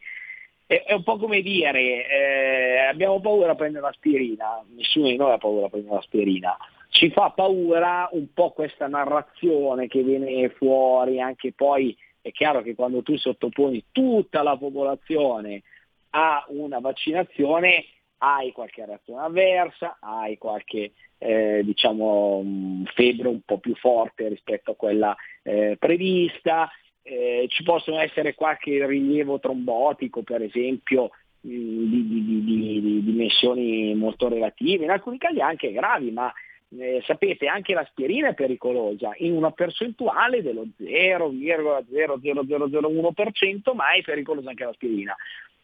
[0.66, 5.32] È, è, un po' come dire, eh, abbiamo paura a prendere l'aspirina, nessuno di noi
[5.32, 6.56] ha paura a prendere l'aspirina,
[6.90, 12.74] ci fa paura un po' questa narrazione che viene fuori, anche poi è chiaro che
[12.74, 15.62] quando tu sottoponi tutta la popolazione
[16.10, 17.84] a una vaccinazione
[18.18, 24.72] hai qualche reazione avversa, hai qualche eh, diciamo, mm, febbre un po' più forte rispetto
[24.72, 26.68] a quella eh, prevista,
[27.02, 31.10] eh, ci possono essere qualche rilievo trombotico per esempio
[31.40, 32.44] mh, mm, di, di, di,
[32.80, 36.32] di, dimensioni molto relative, in alcuni casi anche gravi, ma
[36.76, 39.12] eh, sapete anche l'aspirina è pericolosa.
[39.18, 45.16] In una percentuale dello 0,00001%, ma è pericolosa anche l'aspirina.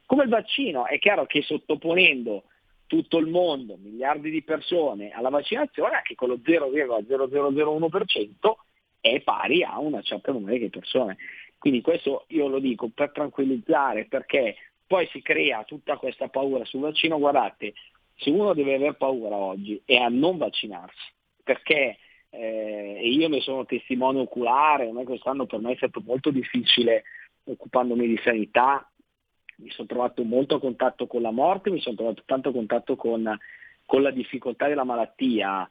[0.07, 2.45] Come il vaccino, è chiaro che sottoponendo
[2.87, 8.55] tutto il mondo, miliardi di persone alla vaccinazione, anche con lo 0,0001%
[9.01, 11.17] è pari a una certa numero di persone.
[11.59, 16.81] Quindi questo io lo dico per tranquillizzare, perché poi si crea tutta questa paura sul
[16.81, 17.19] vaccino.
[17.19, 17.75] Guardate,
[18.17, 21.99] se uno deve aver paura oggi è a non vaccinarsi, perché
[22.31, 27.05] eh, io ne sono testimone oculare, quest'anno per me è stato molto difficile
[27.45, 28.89] occupandomi di sanità,
[29.57, 32.97] mi sono trovato molto a contatto con la morte, mi sono trovato tanto a contatto
[32.97, 33.39] con,
[33.87, 35.69] con la difficoltà della malattia.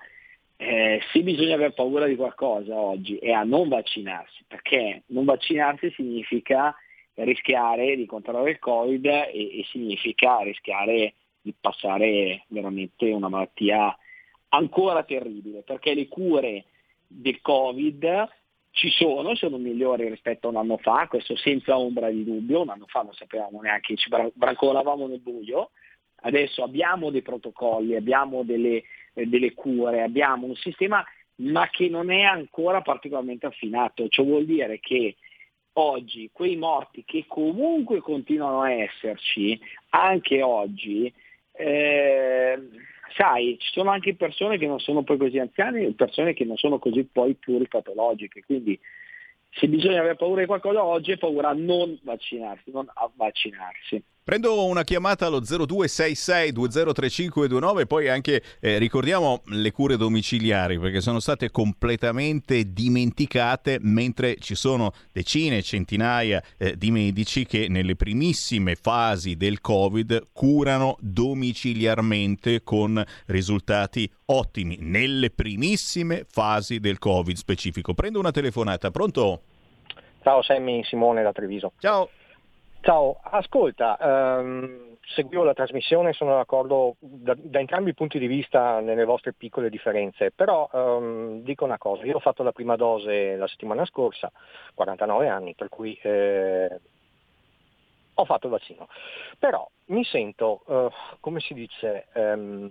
[0.56, 5.92] Eh, se bisogna aver paura di qualcosa oggi è a non vaccinarsi, perché non vaccinarsi
[5.92, 6.76] significa
[7.16, 13.96] rischiare di contrarre il Covid e, e significa rischiare di passare veramente una malattia
[14.50, 16.66] ancora terribile, perché le cure
[17.08, 18.30] del Covid
[18.74, 22.70] ci sono, sono migliori rispetto a un anno fa, questo senza ombra di dubbio, un
[22.70, 25.70] anno fa non sapevamo neanche, ci brancolavamo nel buio,
[26.22, 28.82] adesso abbiamo dei protocolli, abbiamo delle,
[29.14, 31.06] eh, delle cure, abbiamo un sistema
[31.36, 35.18] ma che non è ancora particolarmente affinato, ciò vuol dire che
[35.74, 39.60] oggi quei morti che comunque continuano a esserci,
[39.90, 41.14] anche oggi,
[41.52, 42.60] eh,
[43.16, 46.57] sai, ci sono anche persone che non sono poi così anziane e persone che non
[46.57, 48.80] sono così poi pluripatologiche, quindi
[49.49, 54.03] se bisogna avere paura di qualcosa oggi è paura a non vaccinarsi, non a vaccinarsi.
[54.26, 61.52] Prendo una chiamata allo 0266203529 poi anche eh, ricordiamo le cure domiciliari perché sono state
[61.52, 69.60] completamente dimenticate mentre ci sono decine, centinaia eh, di medici che nelle primissime fasi del
[69.60, 77.94] Covid curano domiciliarmente con risultati ottimi nelle primissime fasi del Covid specifico.
[77.94, 79.42] Prendo una telefonata, pronto?
[80.22, 81.74] Ciao Sammy, Simone da Treviso.
[81.78, 82.08] Ciao.
[82.84, 88.82] Ciao, ascolta, ehm, seguivo la trasmissione, sono d'accordo da, da, entrambi i punti di vista
[88.82, 93.38] nelle vostre piccole differenze, però ehm, dico una cosa, io ho fatto la prima dose
[93.38, 94.30] la settimana scorsa,
[94.74, 96.82] 49 anni, per cui eh,
[98.16, 98.90] ho fatto il vaccino,
[99.40, 100.90] però mi sento, eh,
[101.22, 102.70] come si dice, ehm,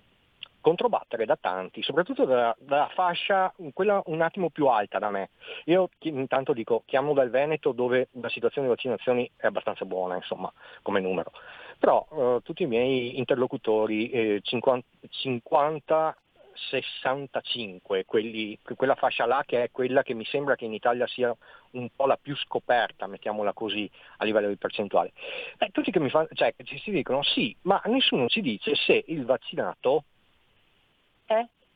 [0.62, 5.30] controbattere da tanti, soprattutto dalla, dalla, fascia, quella un attimo più alta da me.
[5.66, 10.50] Io intanto dico, chiamo dal Veneto dove la situazione di vaccinazioni è abbastanza buona, insomma,
[10.80, 11.32] come numero.
[11.78, 16.16] Però eh, tutti i miei interlocutori, eh, 50, 50
[16.54, 21.34] 65, quelli, quella fascia là che è quella che mi sembra che in Italia sia
[21.72, 25.12] un po' la più scoperta, mettiamola così, a livello di percentuale.
[25.58, 29.04] Eh, tutti che mi fanno, cioè, ci si dicono sì, ma nessuno ci dice se
[29.06, 30.04] il vaccinato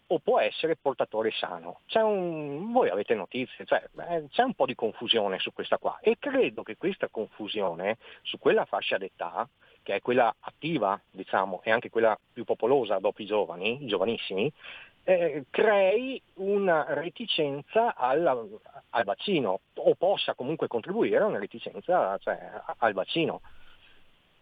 [0.08, 1.80] o può essere portatore sano.
[1.94, 6.16] Un, voi avete notizie, cioè, eh, c'è un po' di confusione su questa qua e
[6.18, 9.48] credo che questa confusione su quella fascia d'età,
[9.82, 14.52] che è quella attiva, diciamo, e anche quella più popolosa dopo i giovani, i giovanissimi,
[15.04, 18.26] eh, crei una reticenza al,
[18.90, 22.36] al, vaccino o possa comunque contribuire a una reticenza cioè,
[22.78, 23.40] al vaccino.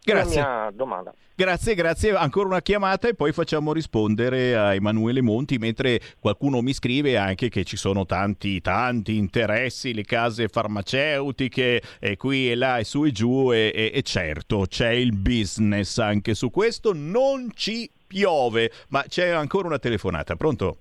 [0.05, 0.41] Grazie.
[0.41, 1.13] La mia domanda.
[1.33, 2.11] Grazie, grazie.
[2.11, 7.49] Ancora una chiamata e poi facciamo rispondere a Emanuele Monti, mentre qualcuno mi scrive anche
[7.49, 13.03] che ci sono tanti, tanti interessi, le case farmaceutiche, e qui e là e su
[13.03, 18.71] e giù, e, e, e certo c'è il business anche su questo, non ci piove,
[18.89, 20.77] ma c'è ancora una telefonata, pronto?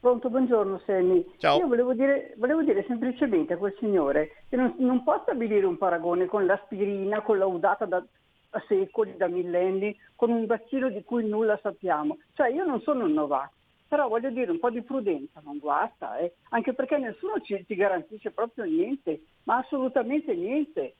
[0.00, 1.26] Pronto, buongiorno Sammy.
[1.36, 1.58] Ciao.
[1.58, 5.76] Io volevo dire, volevo dire semplicemente a quel signore che non, non può stabilire un
[5.76, 8.02] paragone con l'aspirina collaudata da,
[8.50, 12.18] da secoli, da millenni, con un vaccino di cui nulla sappiamo.
[12.34, 13.50] Cioè io non sono un Novax,
[13.88, 16.34] però voglio dire un po' di prudenza non guasta, eh?
[16.50, 20.94] anche perché nessuno ci, ci garantisce proprio niente, ma assolutamente niente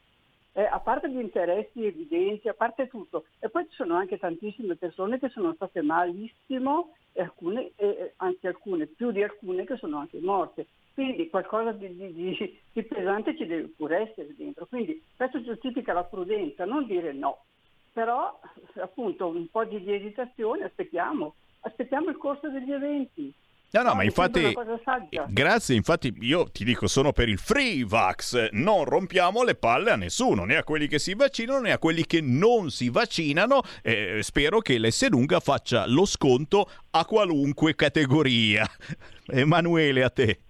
[0.52, 3.26] eh, a parte gli interessi evidenti, a parte tutto.
[3.38, 8.46] E poi ci sono anche tantissime persone che sono state malissimo, e alcune, eh, anzi
[8.46, 10.66] alcune, più di alcune che sono anche morte.
[10.94, 14.66] Quindi qualcosa di, di, di, di pesante ci deve pure essere dentro.
[14.66, 17.44] Quindi questo giustifica la prudenza, non dire no.
[17.92, 18.38] Però
[18.76, 23.32] appunto un po' di esitazione, aspettiamo, aspettiamo il corso degli eventi.
[23.72, 24.52] No, no, ma infatti,
[25.28, 29.96] grazie, infatti io ti dico, sono per il free vax, non rompiamo le palle a
[29.96, 34.18] nessuno, né a quelli che si vaccinano né a quelli che non si vaccinano, eh,
[34.22, 38.66] spero che l'S lunga faccia lo sconto a qualunque categoria.
[39.30, 40.40] Emanuele, a te.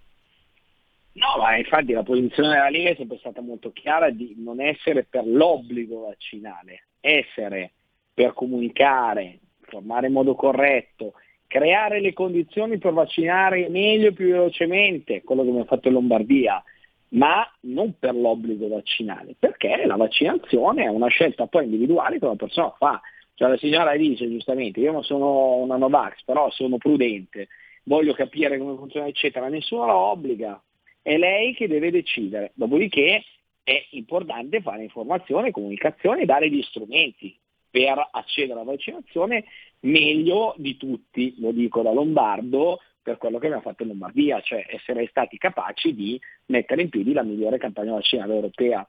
[1.13, 5.03] No, ma infatti la posizione della Lega è sempre stata molto chiara di non essere
[5.03, 7.73] per l'obbligo vaccinale, essere
[8.13, 11.13] per comunicare, informare in modo corretto,
[11.47, 16.63] creare le condizioni per vaccinare meglio e più velocemente, quello che abbiamo fatto in Lombardia,
[17.09, 22.35] ma non per l'obbligo vaccinale, perché la vaccinazione è una scelta poi individuale che una
[22.37, 23.01] persona fa.
[23.33, 27.49] Cioè la signora dice giustamente, io non sono una Novax, però sono prudente,
[27.83, 30.61] voglio capire come funziona, eccetera, nessuno la obbliga,
[31.01, 32.51] è lei che deve decidere.
[32.53, 33.23] Dopodiché
[33.63, 37.37] è importante fare informazione, comunicazione e dare gli strumenti
[37.69, 39.45] per accedere alla vaccinazione
[39.81, 44.65] meglio di tutti, lo dico da Lombardo, per quello che abbiamo fatto in Lombardia, cioè
[44.67, 48.87] essere stati capaci di mettere in piedi la migliore campagna vaccinale europea.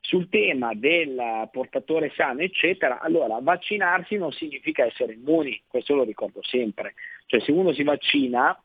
[0.00, 6.40] Sul tema del portatore sano, eccetera, allora vaccinarsi non significa essere immuni, questo lo ricordo
[6.42, 6.94] sempre.
[7.26, 8.56] Cioè se uno si vaccina,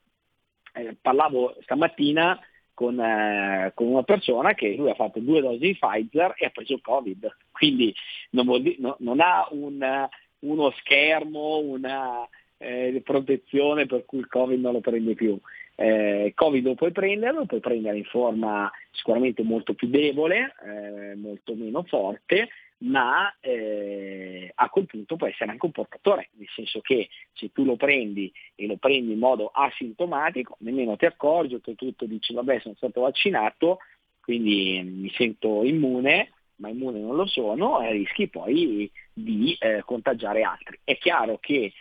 [0.73, 2.39] eh, parlavo stamattina
[2.73, 6.49] con, eh, con, una persona che lui ha fatto due dosi di Pfizer e ha
[6.49, 7.93] preso il Covid, quindi
[8.31, 10.07] non, dire, no, non ha un,
[10.39, 15.37] uno schermo, una eh, protezione per cui il Covid non lo prende più.
[15.75, 21.15] Eh, Covid lo puoi prendere, lo puoi prendere in forma sicuramente molto più debole, eh,
[21.15, 22.49] molto meno forte,
[22.83, 27.63] ma eh, a quel punto può essere anche un portatore, nel senso che se tu
[27.63, 32.75] lo prendi e lo prendi in modo asintomatico, nemmeno ti accorgi, oltretutto dici vabbè sono
[32.75, 33.79] stato vaccinato,
[34.19, 40.43] quindi mi sento immune, ma immune non lo sono, e rischi poi di eh, contagiare
[40.43, 40.79] altri.
[40.83, 41.73] È chiaro che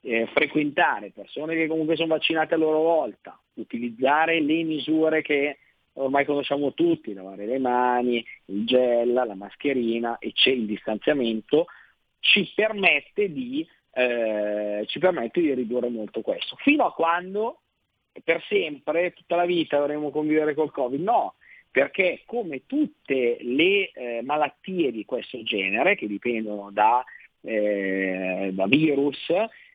[0.00, 5.58] eh, frequentare persone che comunque sono vaccinate a loro volta, utilizzare le misure che
[5.98, 11.66] ormai conosciamo tutti, lavare le mani, il gel, la mascherina e c'è il distanziamento,
[12.20, 16.56] ci permette di, eh, ci permette di ridurre molto questo.
[16.56, 17.60] Fino a quando
[18.24, 21.00] per sempre, tutta la vita dovremo convivere col Covid?
[21.00, 21.34] No,
[21.70, 27.04] perché come tutte le eh, malattie di questo genere, che dipendono da,
[27.42, 29.30] eh, da virus,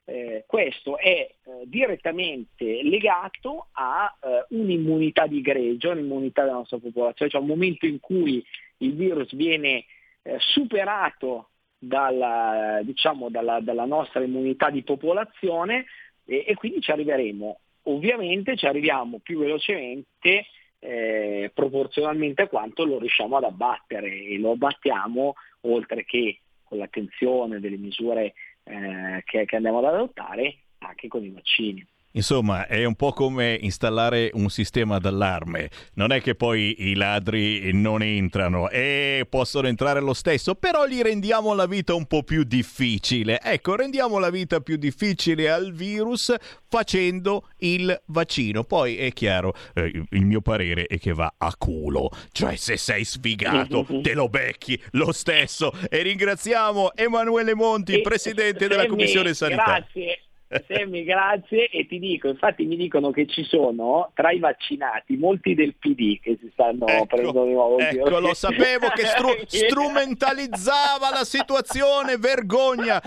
[0.06, 1.34] eh, questo è eh,
[1.66, 8.00] direttamente legato a eh, un'immunità di greggio, un'immunità della nostra popolazione, cioè un momento in
[8.00, 8.44] cui
[8.78, 9.86] il virus viene
[10.24, 15.86] eh, superato dalla, diciamo, dalla, dalla, nostra immunità di popolazione
[16.26, 17.60] e, e, quindi ci arriveremo.
[17.84, 20.46] Ovviamente ci arriviamo più velocemente
[20.80, 27.60] eh, proporzionalmente a quanto lo riusciamo ad abbattere e lo abbattiamo oltre che con l'attenzione
[27.60, 28.34] delle misure
[28.64, 31.86] eh, che, che andiamo ad adottare anche con i vaccini.
[32.16, 35.70] Insomma, è un po' come installare un sistema d'allarme.
[35.96, 41.02] Non è che poi i ladri non entrano e possono entrare lo stesso, però gli
[41.02, 43.40] rendiamo la vita un po' più difficile.
[43.42, 46.34] Ecco, rendiamo la vita più difficile al virus
[46.70, 48.64] facendo il vaccino.
[48.64, 52.12] Poi è chiaro, eh, il mio parere è che va a culo.
[52.32, 55.74] Cioè, se sei sfigato, te lo becchi lo stesso.
[55.90, 59.64] E ringraziamo Emanuele Monti, presidente della Commissione Sanità.
[59.64, 60.20] Grazie.
[60.68, 61.70] Semmi, grazie.
[61.70, 66.20] E ti dico, infatti mi dicono che ci sono tra i vaccinati molti del PD
[66.20, 67.80] che si stanno ecco, prendendo di nuovo.
[67.80, 73.02] Ecco, lo sapevo che stru- strumentalizzava la situazione, vergogna.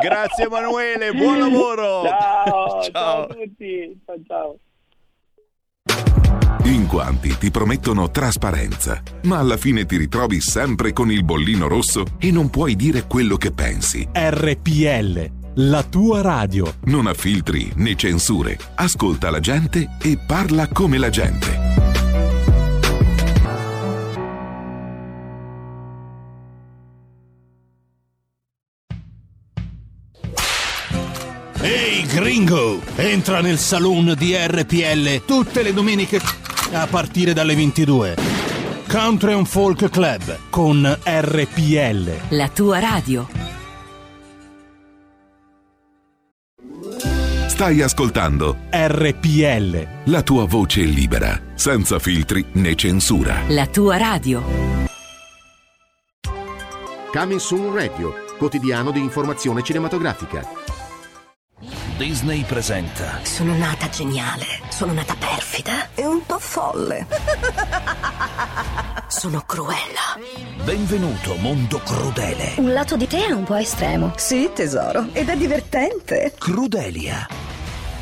[0.00, 2.02] Grazie Emanuele, buon lavoro.
[2.04, 2.90] Ciao, ciao.
[2.90, 4.00] ciao a tutti.
[4.04, 4.58] Ciao, ciao.
[6.64, 12.04] In quanti ti promettono trasparenza, ma alla fine ti ritrovi sempre con il bollino rosso
[12.18, 14.06] e non puoi dire quello che pensi.
[14.12, 16.76] RPL la tua radio.
[16.84, 18.58] Non ha filtri né censure.
[18.76, 21.68] Ascolta la gente e parla come la gente.
[31.60, 36.20] Ehi, gringo entra nel saloon di RPL tutte le domeniche
[36.72, 38.16] a partire dalle 22.
[38.88, 42.10] Country and Folk Club con RPL.
[42.30, 43.59] La tua radio.
[47.60, 49.86] Stai ascoltando RPL.
[50.04, 53.42] La tua voce libera, senza filtri né censura.
[53.48, 54.42] La tua radio.
[57.12, 60.42] Coming Soon Radio, quotidiano di informazione cinematografica.
[61.98, 67.06] Disney presenta Sono nata geniale, sono nata perfida e un po' folle.
[69.06, 70.16] Sono cruella.
[70.64, 72.54] Benvenuto mondo crudele.
[72.56, 74.14] Un lato di te è un po' estremo.
[74.16, 76.32] Sì, tesoro, ed è divertente.
[76.38, 77.39] Crudelia.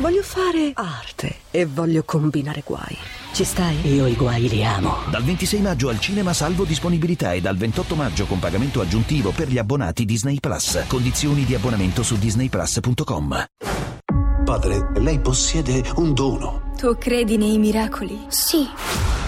[0.01, 2.97] Voglio fare arte e voglio combinare guai.
[3.33, 3.85] Ci stai?
[3.93, 4.99] Io i guai li amo.
[5.11, 9.49] Dal 26 maggio al cinema salvo disponibilità e dal 28 maggio con pagamento aggiuntivo per
[9.49, 10.85] gli abbonati Disney Plus.
[10.87, 13.45] Condizioni di abbonamento su disneyplus.com.
[14.45, 16.71] Padre, lei possiede un dono.
[16.79, 18.27] Tu credi nei miracoli?
[18.29, 18.69] Sì.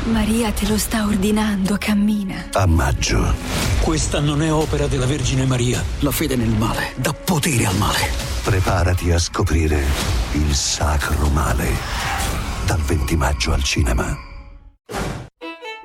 [0.04, 2.46] Maria te lo sta ordinando, cammina.
[2.52, 3.34] A maggio.
[3.82, 5.82] Questa non è opera della Vergine Maria.
[6.00, 8.08] La fede nel male dà potere al male.
[8.42, 9.84] Preparati a scoprire
[10.32, 11.68] il sacro male.
[12.64, 14.16] Dal 20 maggio al cinema.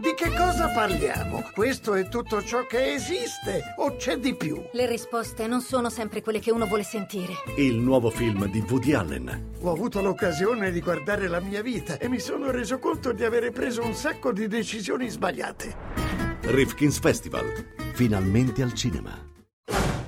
[0.06, 1.50] Di che cosa parliamo?
[1.52, 4.64] Questo è tutto ciò che esiste o c'è di più?
[4.72, 7.34] Le risposte non sono sempre quelle che uno vuole sentire.
[7.58, 9.54] Il nuovo film di Woody Allen.
[9.62, 13.50] Ho avuto l'occasione di guardare la mia vita e mi sono reso conto di avere
[13.50, 15.76] preso un sacco di decisioni sbagliate.
[16.42, 17.74] Rifkin's Festival.
[17.94, 19.10] Finalmente al cinema.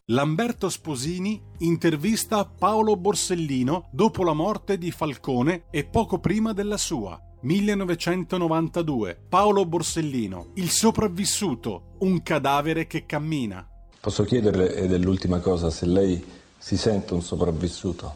[0.09, 7.19] Lamberto Sposini intervista Paolo Borsellino dopo la morte di Falcone e poco prima della sua.
[7.41, 9.17] 1992.
[9.29, 13.67] Paolo Borsellino, il sopravvissuto, un cadavere che cammina.
[13.99, 16.23] Posso chiederle, ed è l'ultima cosa, se lei
[16.57, 18.15] si sente un sopravvissuto?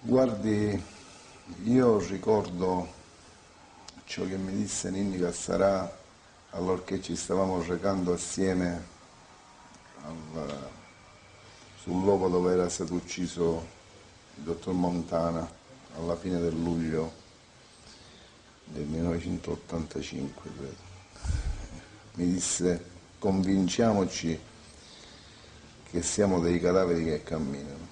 [0.00, 0.82] Guardi,
[1.64, 2.88] io ricordo
[4.04, 5.98] ciò che mi disse Ninni Cassarà
[6.50, 8.84] allorché ci stavamo recando assieme
[10.02, 10.68] al,
[11.80, 13.64] sul luogo dove era stato ucciso
[14.36, 15.48] il dottor Montana
[15.96, 17.19] alla fine del luglio
[18.72, 20.88] del 1985, credo.
[22.14, 22.84] Mi disse
[23.18, 24.38] convinciamoci
[25.90, 27.88] che siamo dei cadaveri che camminano.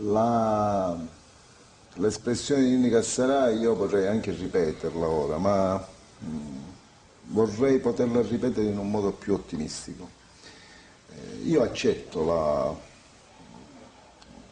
[0.00, 0.96] La,
[1.94, 5.76] l'espressione di Nini Cassarà io potrei anche ripeterla ora, ma
[6.18, 6.26] mh,
[7.28, 10.22] vorrei poterla ripetere in un modo più ottimistico.
[11.10, 12.76] Eh, io accetto la...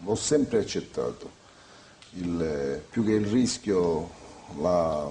[0.04, 1.40] l'ho sempre accettato
[2.14, 4.10] il, più che il rischio,
[4.60, 5.10] la,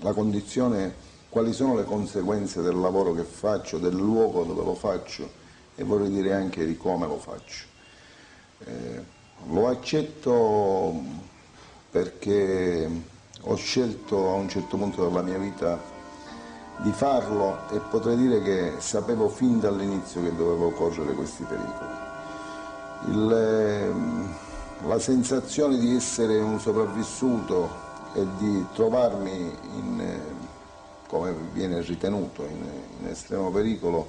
[0.00, 5.28] la condizione, quali sono le conseguenze del lavoro che faccio, del luogo dove lo faccio
[5.74, 7.66] e vorrei dire anche di come lo faccio.
[8.64, 11.02] Eh, lo accetto
[11.90, 12.88] perché
[13.42, 15.98] ho scelto a un certo punto della mia vita
[16.78, 22.08] di farlo e potrei dire che sapevo fin dall'inizio che dovevo correre questi pericoli.
[23.06, 24.34] Il, ehm,
[24.86, 30.20] la sensazione di essere un sopravvissuto e di trovarmi in, eh,
[31.06, 32.64] come viene ritenuto, in,
[33.00, 34.08] in estremo pericolo,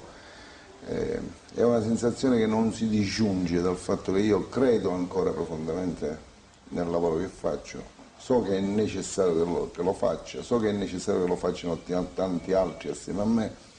[0.88, 1.20] eh,
[1.54, 6.30] è una sensazione che non si disgiunge dal fatto che io credo ancora profondamente
[6.68, 7.82] nel lavoro che faccio,
[8.16, 11.36] so che è necessario che lo, che lo faccia, so che è necessario che lo
[11.36, 11.78] facciano
[12.14, 13.70] tanti altri assieme a me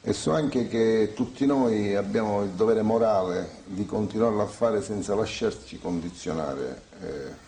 [0.00, 5.14] e so anche che tutti noi abbiamo il dovere morale di continuarlo a fare senza
[5.14, 7.46] lasciarci condizionare eh,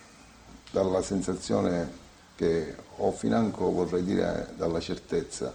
[0.70, 1.98] dalla sensazione
[2.34, 5.54] che ho financo, vorrei dire, dalla certezza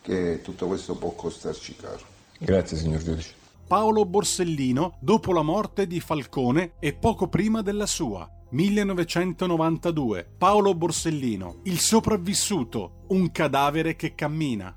[0.00, 2.04] che tutto questo può costarci caro.
[2.38, 3.34] Grazie, signor giudice.
[3.66, 8.28] Paolo Borsellino dopo la morte di Falcone e poco prima della sua.
[8.50, 10.34] 1992.
[10.36, 14.76] Paolo Borsellino, il sopravvissuto, un cadavere che cammina.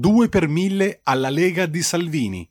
[0.00, 2.48] 2 per 1000 alla Lega di Salvini.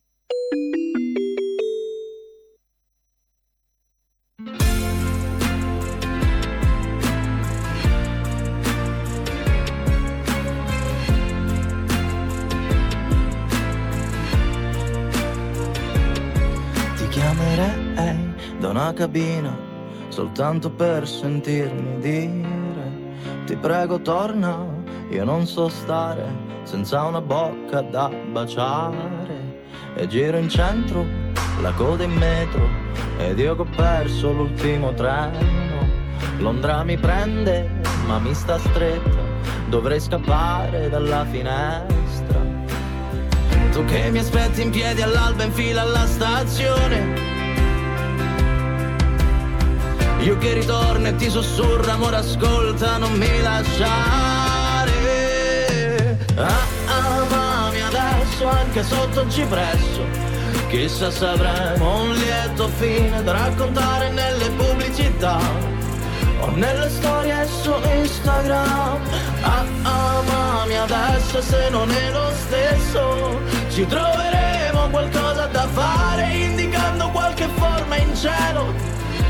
[18.93, 19.55] cabina
[20.09, 23.05] soltanto per sentirmi dire
[23.45, 24.65] ti prego torna,
[25.09, 29.55] io non so stare senza una bocca da baciare
[29.95, 31.05] e giro in centro,
[31.61, 32.67] la coda in metro
[33.17, 35.85] ed io che ho perso l'ultimo treno.
[36.39, 37.69] Londra mi prende
[38.05, 39.17] ma mi sta stretta,
[39.69, 42.41] dovrei scappare dalla finestra.
[43.71, 47.25] Tu che mi aspetti in piedi all'alba in fila alla stazione
[50.19, 54.56] io che ritorno e ti sussurro, amore ascolta, non mi lasciare.
[56.39, 60.05] Ah, amami adesso anche sotto il cipresso.
[60.67, 65.39] Chissà se avremo un lieto fine da raccontare nelle pubblicità
[66.41, 68.99] o nelle storie su Instagram.
[69.41, 73.39] Ah, amami adesso se non è lo stesso.
[73.69, 78.73] Ci troveremo qualcosa da fare indicando qualche forma in cielo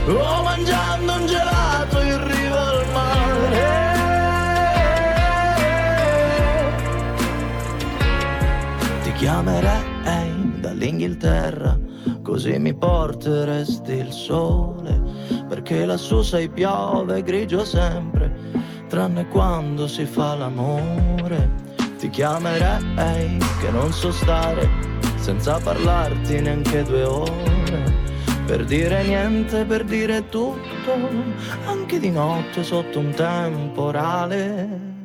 [0.08, 3.87] o mangiando un gelato in riva al mare.
[9.28, 11.78] Chiamerei dall'Inghilterra,
[12.22, 15.02] così mi porteresti il sole,
[15.50, 18.34] perché lassù sei piove grigio sempre,
[18.88, 21.52] tranne quando si fa l'amore.
[21.98, 24.70] Ti chiamerei che non so stare
[25.18, 27.84] senza parlarti neanche due ore
[28.46, 30.94] per dire niente, per dire tutto,
[31.66, 34.97] anche di notte sotto un temporale.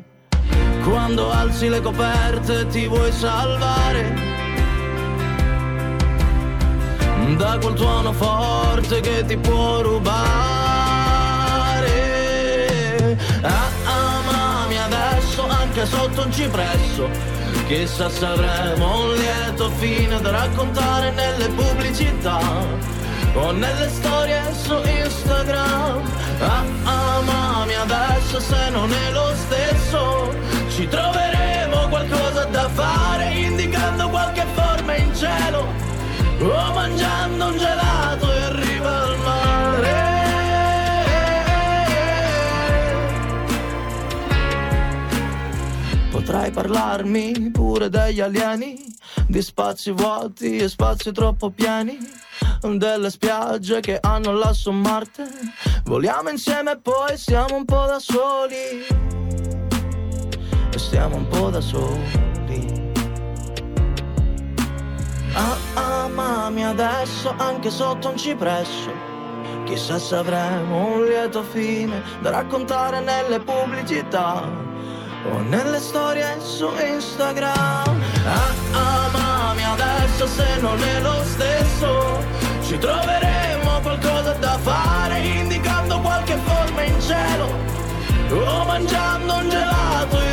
[0.84, 4.30] Quando alzi le coperte ti vuoi salvare
[7.36, 10.30] da quel tuono forte che ti può rubare.
[13.42, 17.08] Ah, amami adesso anche sotto un cipresso.
[17.66, 22.40] Chissà se avremo un lieto fine da raccontare nelle pubblicità
[23.34, 26.02] o nelle storie su Instagram.
[26.40, 30.61] Ah, amami adesso se non è lo stesso.
[30.74, 35.66] Ci troveremo qualcosa da fare indicando qualche forma in cielo
[36.40, 40.10] o mangiando un gelato in riva al mare.
[46.10, 48.82] Potrai parlarmi pure degli alieni,
[49.26, 51.98] di spazi vuoti e spazi troppo pieni
[52.62, 55.28] delle spiagge che hanno lasso Marte.
[55.84, 59.21] Voliamo insieme e poi siamo un po' da soli.
[60.93, 62.93] Stiamo un po' da soli.
[65.32, 65.57] Ah,
[66.05, 68.93] amami adesso anche sotto un cipresso.
[69.64, 74.47] Chissà se avremo un lieto fine da raccontare nelle pubblicità
[75.32, 78.03] o nelle storie su Instagram.
[78.26, 82.18] Ah, amami adesso se non è lo stesso
[82.66, 87.49] ci troveremo qualcosa da fare indicando qualche forma in cielo
[88.28, 90.31] o mangiando un gelato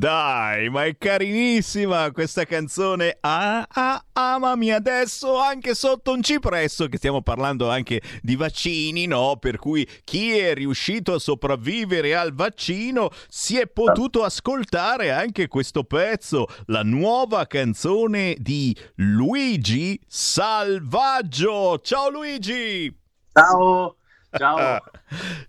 [0.00, 3.18] Dai, ma è carinissima questa canzone.
[3.20, 9.36] Ah, ah, amami adesso anche sotto un cipresso, che stiamo parlando anche di vaccini, no?
[9.38, 15.84] Per cui chi è riuscito a sopravvivere al vaccino si è potuto ascoltare anche questo
[15.84, 21.78] pezzo, la nuova canzone di Luigi Salvaggio.
[21.78, 22.90] Ciao Luigi!
[23.34, 23.99] Ciao!
[24.36, 24.80] Ciao.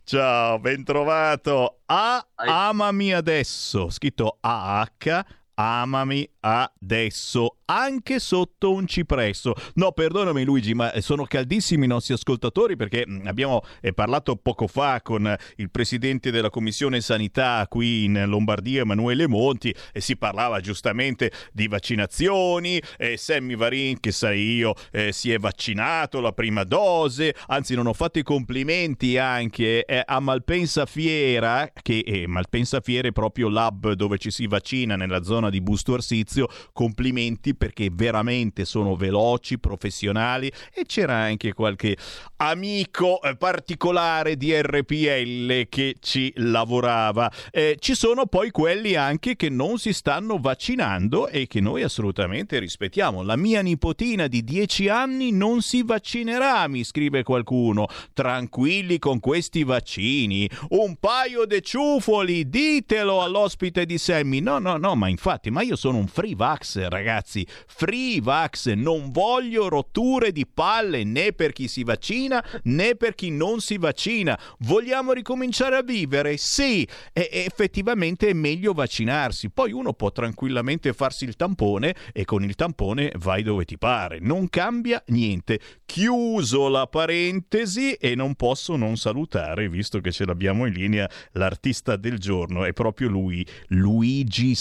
[0.03, 1.79] Ciao, ben trovato.
[1.86, 5.25] A Amami adesso, scritto AH
[5.55, 9.53] Amami adesso, anche sotto un cipresso.
[9.75, 14.67] No, perdonami Luigi, ma sono caldissimi i nostri ascoltatori perché mm, abbiamo eh, parlato poco
[14.67, 20.59] fa con il presidente della Commissione Sanità qui in Lombardia, Emanuele Monti, e si parlava
[20.59, 22.81] giustamente di vaccinazioni.
[22.97, 27.87] Eh, Sammy Varin, che sai io, eh, si è vaccinato la prima dose, anzi non
[27.87, 33.47] ho fatto i complimenti anche eh, a Malpensa Fiera, che è Malpensa Fiera è proprio
[33.47, 39.59] l'hub dove ci si vaccina nella zona di Busto Arsizio, complimenti perché veramente sono veloci,
[39.59, 41.97] professionali e c'era anche qualche
[42.37, 47.31] amico eh, particolare di RPL che ci lavorava.
[47.51, 52.59] Eh, ci sono poi quelli anche che non si stanno vaccinando e che noi assolutamente
[52.59, 53.23] rispettiamo.
[53.23, 57.87] La mia nipotina di 10 anni non si vaccinerà, mi scrive qualcuno.
[58.13, 60.49] Tranquilli con questi vaccini.
[60.69, 64.39] Un paio di ciufoli, ditelo all'ospite di Sammy.
[64.39, 68.73] No, no, no, ma infatti infatti, ma io sono un free vax, ragazzi, free vax,
[68.73, 73.77] non voglio rotture di palle né per chi si vaccina né per chi non si
[73.77, 74.38] vaccina.
[74.59, 76.36] Vogliamo ricominciare a vivere?
[76.36, 79.49] Sì, e effettivamente è meglio vaccinarsi.
[79.49, 84.19] Poi uno può tranquillamente farsi il tampone e con il tampone vai dove ti pare.
[84.19, 85.59] Non cambia niente.
[85.86, 91.95] Chiuso la parentesi e non posso non salutare, visto che ce l'abbiamo in linea, l'artista
[91.95, 94.55] del giorno è proprio lui, Luigi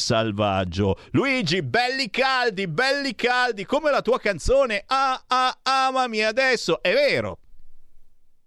[0.60, 0.98] Salvaggio.
[1.12, 7.38] Luigi, belli caldi, belli caldi, come la tua canzone Ah ah amami adesso, è vero.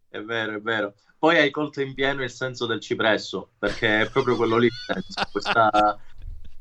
[0.08, 0.94] È vero, è vero.
[1.18, 4.70] Poi hai colto in pieno il senso del cipresso, perché è proprio quello lì,
[5.32, 5.98] questa,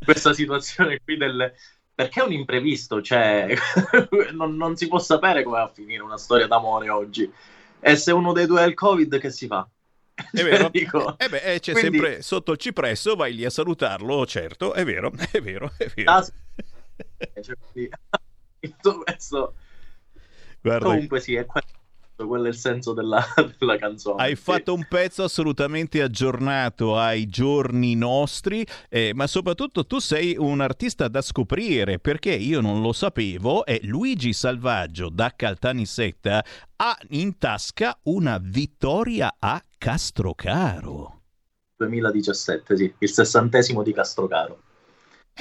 [0.03, 1.53] questa situazione qui del,
[1.93, 3.53] perché è un imprevisto, cioè
[4.33, 7.31] non, non, si può sapere come va a finire una storia d'amore oggi.
[7.81, 9.69] E se uno dei due ha il Covid, che si fa?
[10.15, 10.69] È vero.
[10.73, 11.99] Dico, eh beh, eh, c'è quindi...
[11.99, 16.11] sempre sotto il cipresso, vai lì a salutarlo, certo, è vero, è vero, è vero.
[16.11, 17.57] Ah, cioè,
[18.61, 19.55] tutto questo...
[20.61, 21.67] Guarda, Comunque sì, è quello
[22.17, 23.25] quello è il senso della,
[23.59, 24.23] della canzone.
[24.23, 24.43] Hai sì.
[24.43, 31.09] fatto un pezzo assolutamente aggiornato ai giorni nostri, eh, ma soprattutto tu sei un artista
[31.09, 36.45] da scoprire perché io non lo sapevo e Luigi Salvaggio da Caltanissetta
[36.77, 41.21] ha in tasca una vittoria a Castrocaro.
[41.77, 44.61] 2017, sì, il sessantesimo di Castrocaro.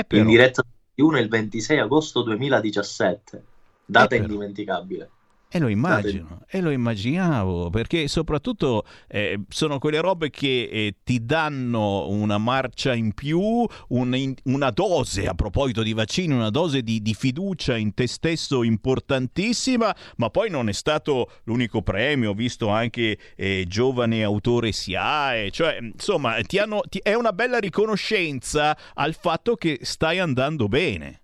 [0.08, 0.22] Però...
[0.22, 0.64] In diretta
[0.94, 3.44] di 1 il 26 agosto 2017,
[3.86, 5.10] data indimenticabile.
[5.54, 11.26] E lo immagino, e lo immaginavo, perché soprattutto eh, sono quelle robe che eh, ti
[11.26, 17.02] danno una marcia in più, un, una dose, a proposito di vaccini, una dose di,
[17.02, 22.70] di, fiducia in te stesso importantissima, ma poi non è stato l'unico premio, ho visto
[22.70, 29.16] anche eh, giovane autore SIAE, cioè insomma ti hanno, ti, è una bella riconoscenza al
[29.16, 31.20] fatto che stai andando bene.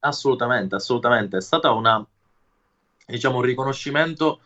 [0.00, 2.04] Assolutamente, assolutamente, è stata una
[3.06, 4.40] diciamo, un riconoscimento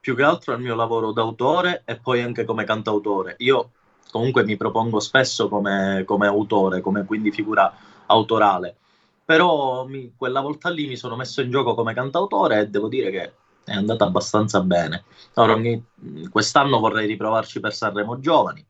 [0.00, 3.34] più che altro al mio lavoro d'autore e poi anche come cantautore.
[3.38, 3.72] Io
[4.10, 7.74] comunque mi propongo spesso come, come autore, come quindi figura
[8.06, 8.76] autorale,
[9.24, 13.10] però mi, quella volta lì mi sono messo in gioco come cantautore e devo dire
[13.10, 13.32] che
[13.64, 15.04] è andata abbastanza bene.
[15.34, 15.84] Ora, ogni,
[16.30, 18.64] quest'anno vorrei riprovarci per Sanremo Giovani,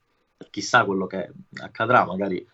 [0.50, 1.30] chissà quello che
[1.60, 2.44] accadrà, magari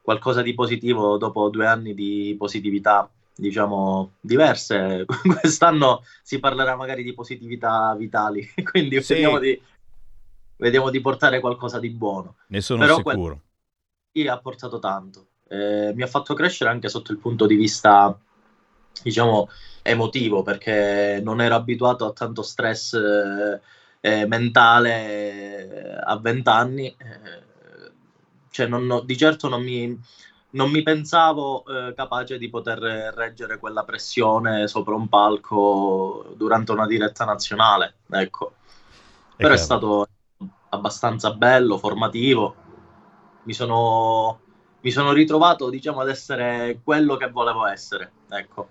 [0.00, 5.04] qualcosa di positivo dopo due anni di positività diciamo, diverse.
[5.40, 9.14] Quest'anno si parlerà magari di positività vitali, quindi sì.
[9.14, 9.60] vediamo, di,
[10.56, 12.36] vediamo, di, portare qualcosa di buono.
[12.48, 13.40] Ne sono Però sicuro.
[14.12, 14.28] Quel...
[14.28, 15.26] ha portato tanto.
[15.48, 18.18] Eh, mi ha fatto crescere anche sotto il punto di vista,
[19.02, 19.48] diciamo,
[19.82, 23.60] emotivo, perché non ero abituato a tanto stress eh,
[24.00, 26.86] eh, mentale a vent'anni.
[26.86, 27.50] Eh,
[28.50, 29.98] cioè, non, di certo non mi
[30.52, 36.86] non mi pensavo eh, capace di poter reggere quella pressione sopra un palco durante una
[36.86, 37.96] diretta nazionale.
[38.10, 38.54] Ecco.
[39.36, 40.08] Però è, è stato
[40.70, 42.54] abbastanza bello, formativo.
[43.44, 44.40] Mi sono,
[44.80, 48.12] mi sono ritrovato, diciamo, ad essere quello che volevo essere.
[48.28, 48.68] Ecco.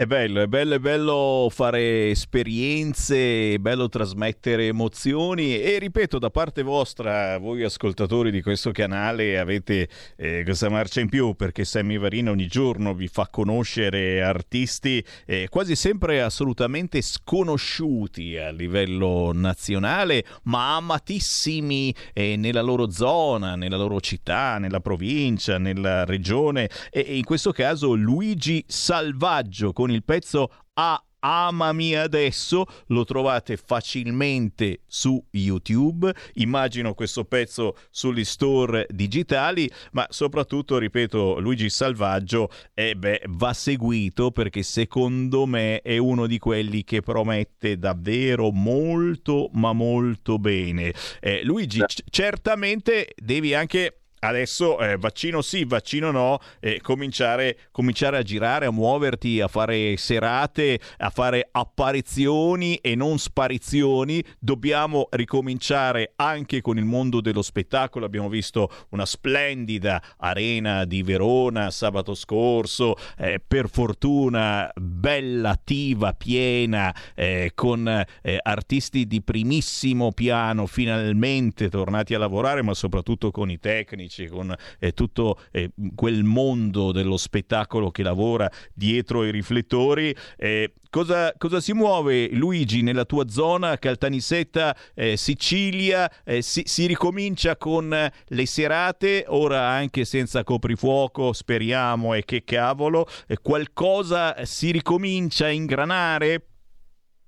[0.00, 6.30] È bello, è bello, è bello fare esperienze, è bello trasmettere emozioni e ripeto da
[6.30, 11.98] parte vostra, voi ascoltatori di questo canale avete eh, questa marcia in più perché Sammy
[11.98, 20.24] Varina ogni giorno vi fa conoscere artisti eh, quasi sempre assolutamente sconosciuti a livello nazionale
[20.44, 27.18] ma amatissimi eh, nella loro zona, nella loro città, nella provincia, nella regione e, e
[27.18, 35.22] in questo caso Luigi Salvaggio con il pezzo A Amami adesso lo trovate facilmente su
[35.30, 36.12] YouTube.
[36.34, 44.30] Immagino questo pezzo sugli store digitali, ma soprattutto, ripeto, Luigi Salvaggio eh beh, va seguito
[44.30, 50.92] perché secondo me è uno di quelli che promette davvero molto, ma molto bene.
[51.20, 58.18] Eh, Luigi, c- certamente devi anche Adesso eh, vaccino sì, vaccino no, eh, cominciare, cominciare,
[58.18, 64.22] a girare, a muoverti, a fare serate, a fare apparizioni e non sparizioni.
[64.38, 68.04] Dobbiamo ricominciare anche con il mondo dello spettacolo.
[68.04, 76.94] Abbiamo visto una splendida arena di Verona sabato scorso, eh, per fortuna bella, attiva, piena,
[77.14, 83.58] eh, con eh, artisti di primissimo piano finalmente tornati a lavorare, ma soprattutto con i
[83.58, 90.14] tecnici tecnici, con eh, tutto eh, quel mondo dello spettacolo che lavora dietro i riflettori.
[90.36, 96.10] Eh, cosa, cosa, si muove Luigi nella tua zona, Caltanissetta, eh, Sicilia?
[96.24, 97.88] Eh, si, si, ricomincia con
[98.26, 103.06] le serate, ora anche senza coprifuoco, speriamo e che cavolo,
[103.40, 106.44] qualcosa si ricomincia a ingranare?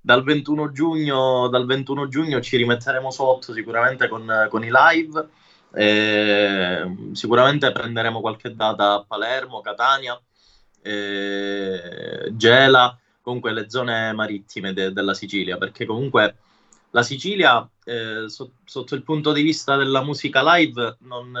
[0.05, 5.29] dal 21 giugno, dal 21 giugno ci rimetteremo sotto sicuramente con, con i live.
[5.75, 10.19] Eh, sicuramente prenderemo qualche data a Palermo, Catania,
[10.81, 16.37] eh, Gela, comunque le zone marittime de- della Sicilia, perché comunque
[16.91, 21.31] la Sicilia, eh, so- sotto il punto di vista della musica live, non,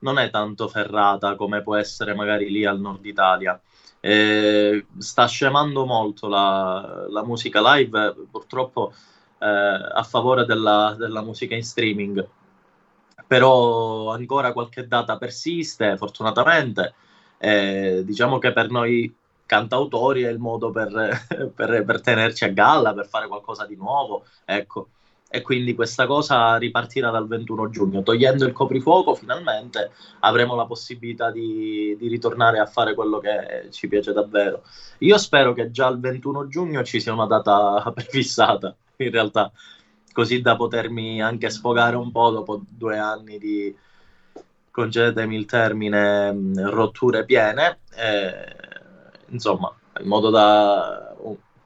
[0.00, 3.60] non, è tanto ferrata come può essere magari lì al nord Italia.
[4.00, 8.92] Eh, sta scemando molto la, la musica live, purtroppo
[9.38, 12.26] eh, a favore della, della, musica in streaming.
[13.28, 16.94] Però ancora qualche data persiste, fortunatamente.
[17.38, 19.14] Eh, diciamo che per noi
[19.46, 20.90] cantautori è il modo per,
[21.54, 24.24] per, per, tenerci a galla, per fare qualcosa di nuovo.
[24.44, 24.88] Ecco
[25.30, 28.02] e quindi questa cosa ripartirà dal 21 giugno.
[28.02, 29.90] Togliendo il coprifuoco, finalmente
[30.20, 34.62] avremo la possibilità di, di, ritornare a fare quello che ci piace davvero.
[34.98, 39.52] Io spero che già il 21 giugno ci sia una data prefissata, in realtà,
[40.18, 43.72] così da potermi anche sfogare un po' dopo due anni di,
[44.68, 47.78] concedetemi il termine, rotture piene.
[47.94, 48.32] E,
[49.28, 51.14] insomma, in modo da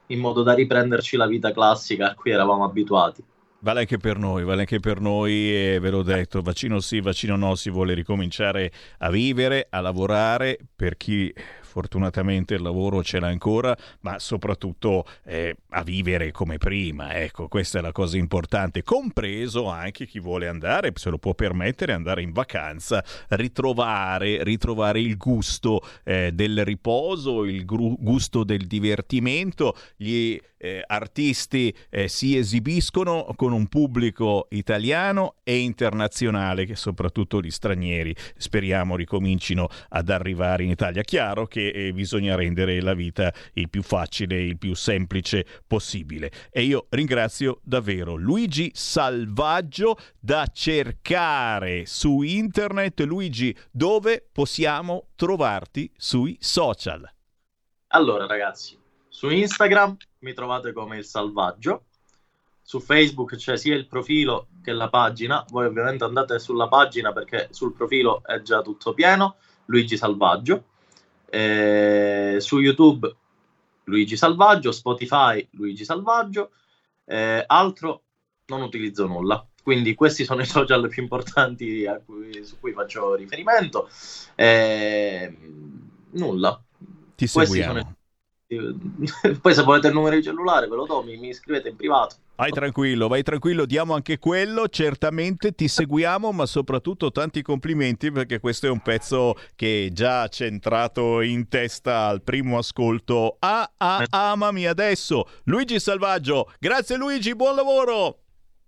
[0.07, 3.23] in modo da riprenderci la vita classica a cui eravamo abituati.
[3.59, 7.35] Vale anche per noi, vale anche per noi e ve l'ho detto, vaccino sì, vaccino
[7.35, 11.33] no, si vuole ricominciare a vivere, a lavorare per chi
[11.73, 17.15] fortunatamente il lavoro ce l'ha ancora, ma soprattutto eh, a vivere come prima.
[17.15, 21.93] Ecco, questa è la cosa importante, compreso anche chi vuole andare, se lo può permettere,
[21.93, 29.75] andare in vacanza, ritrovare, ritrovare il gusto eh, del riposo, il gru- gusto del divertimento.
[29.95, 37.51] Gli eh, artisti eh, si esibiscono con un pubblico italiano e internazionale, che soprattutto gli
[37.51, 41.01] stranieri speriamo ricomincino ad arrivare in Italia.
[41.01, 46.31] Chiaro che eh, bisogna rendere la vita il più facile, il più semplice possibile.
[46.49, 52.99] E io ringrazio davvero Luigi Salvaggio da cercare su internet.
[53.01, 57.09] Luigi, dove possiamo trovarti sui social?
[57.87, 58.77] Allora ragazzi,
[59.07, 61.85] su Instagram mi trovate come il Salvaggio.
[62.61, 65.45] Su Facebook c'è sia il profilo che la pagina.
[65.49, 69.35] Voi ovviamente andate sulla pagina perché sul profilo è già tutto pieno.
[69.65, 70.63] Luigi Salvaggio.
[71.33, 73.11] E su YouTube
[73.85, 76.51] Luigi Salvaggio, Spotify Luigi Salvaggio.
[77.05, 78.03] Eh, altro
[78.45, 79.43] non utilizzo nulla.
[79.63, 83.89] Quindi questi sono i social più importanti cui, su cui faccio riferimento.
[84.35, 85.37] Eh,
[86.11, 86.61] nulla.
[87.15, 87.95] Ti seguiamo.
[89.41, 92.15] Poi se volete il numero di cellulare ve lo do, mi, mi iscrivete in privato.
[92.35, 98.39] Vai tranquillo, vai tranquillo, diamo anche quello, certamente ti seguiamo, ma soprattutto tanti complimenti perché
[98.39, 103.37] questo è un pezzo che già centrato in testa al primo ascolto.
[103.39, 105.27] Ah, ah, amami adesso.
[105.43, 108.17] Luigi Salvaggio, grazie Luigi, buon lavoro.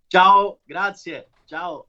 [0.08, 1.88] Ciao, grazie, ciao.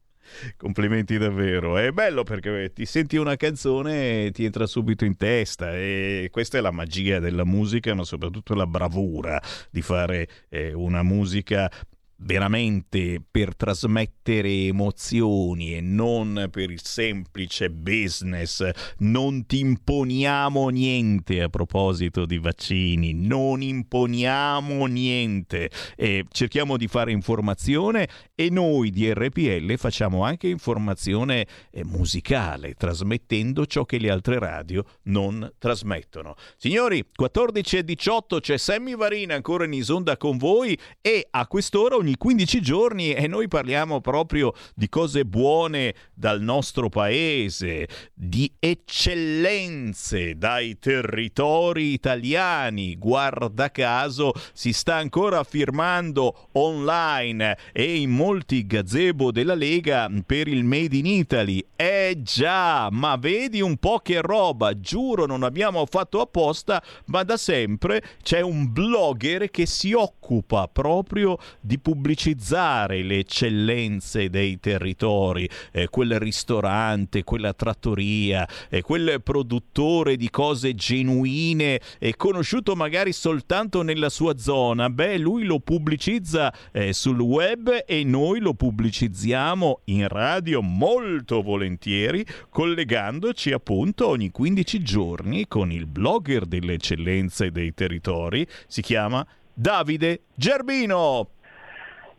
[0.57, 5.75] Complimenti davvero, è bello perché ti senti una canzone e ti entra subito in testa
[5.75, 9.41] e questa è la magia della musica ma soprattutto la bravura
[9.71, 11.71] di fare eh, una musica
[12.19, 18.69] veramente per trasmettere emozioni e non per il semplice business.
[18.99, 25.71] Non ti imponiamo niente a proposito di vaccini, non imponiamo niente.
[25.97, 33.65] E cerchiamo di fare informazione e noi di RPL facciamo anche informazione eh, musicale, trasmettendo
[33.65, 36.35] ciò che le altre radio non trasmettono.
[36.59, 41.97] Signori, 14 e 18 c'è Sammy Varina ancora in isonda con voi e a quest'ora
[41.97, 50.37] ogni 15 giorni e noi parliamo proprio di cose buone dal nostro paese, di eccellenze
[50.37, 52.97] dai territori italiani.
[52.97, 60.65] Guarda caso si sta ancora firmando online e in molti gazebo della Lega per il
[60.65, 61.65] Made in Italy.
[61.77, 67.37] Eh già, ma vedi un po' che roba, giuro non abbiamo fatto apposta, ma da
[67.37, 75.87] sempre c'è un blogger che si occupa proprio di pubblicizzare le eccellenze dei territori, eh,
[75.89, 84.09] quel ristorante, quella trattoria, eh, quel produttore di cose genuine e conosciuto magari soltanto nella
[84.09, 84.91] sua zona.
[84.91, 91.43] Beh, lui lo pubblicizza eh, sul web e noi noi lo pubblicizziamo in radio molto
[91.43, 99.25] volentieri, collegandoci appunto ogni 15 giorni con il blogger delle eccellenze dei territori, si chiama
[99.53, 101.29] Davide Gerbino.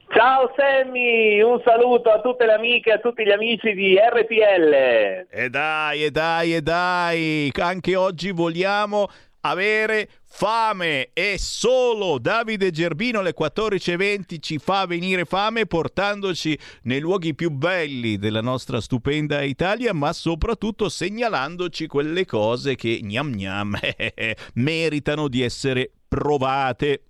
[0.10, 5.26] Ciao Sammy, un saluto a tutte le amiche e a tutti gli amici di RPL.
[5.32, 9.08] E dai, e dai, e dai, anche oggi vogliamo
[9.42, 17.34] avere fame e solo Davide Gerbino alle 14.20 ci fa venire fame portandoci nei luoghi
[17.34, 23.78] più belli della nostra stupenda Italia ma soprattutto segnalandoci quelle cose che gnam gnam
[24.56, 27.02] meritano di essere provate.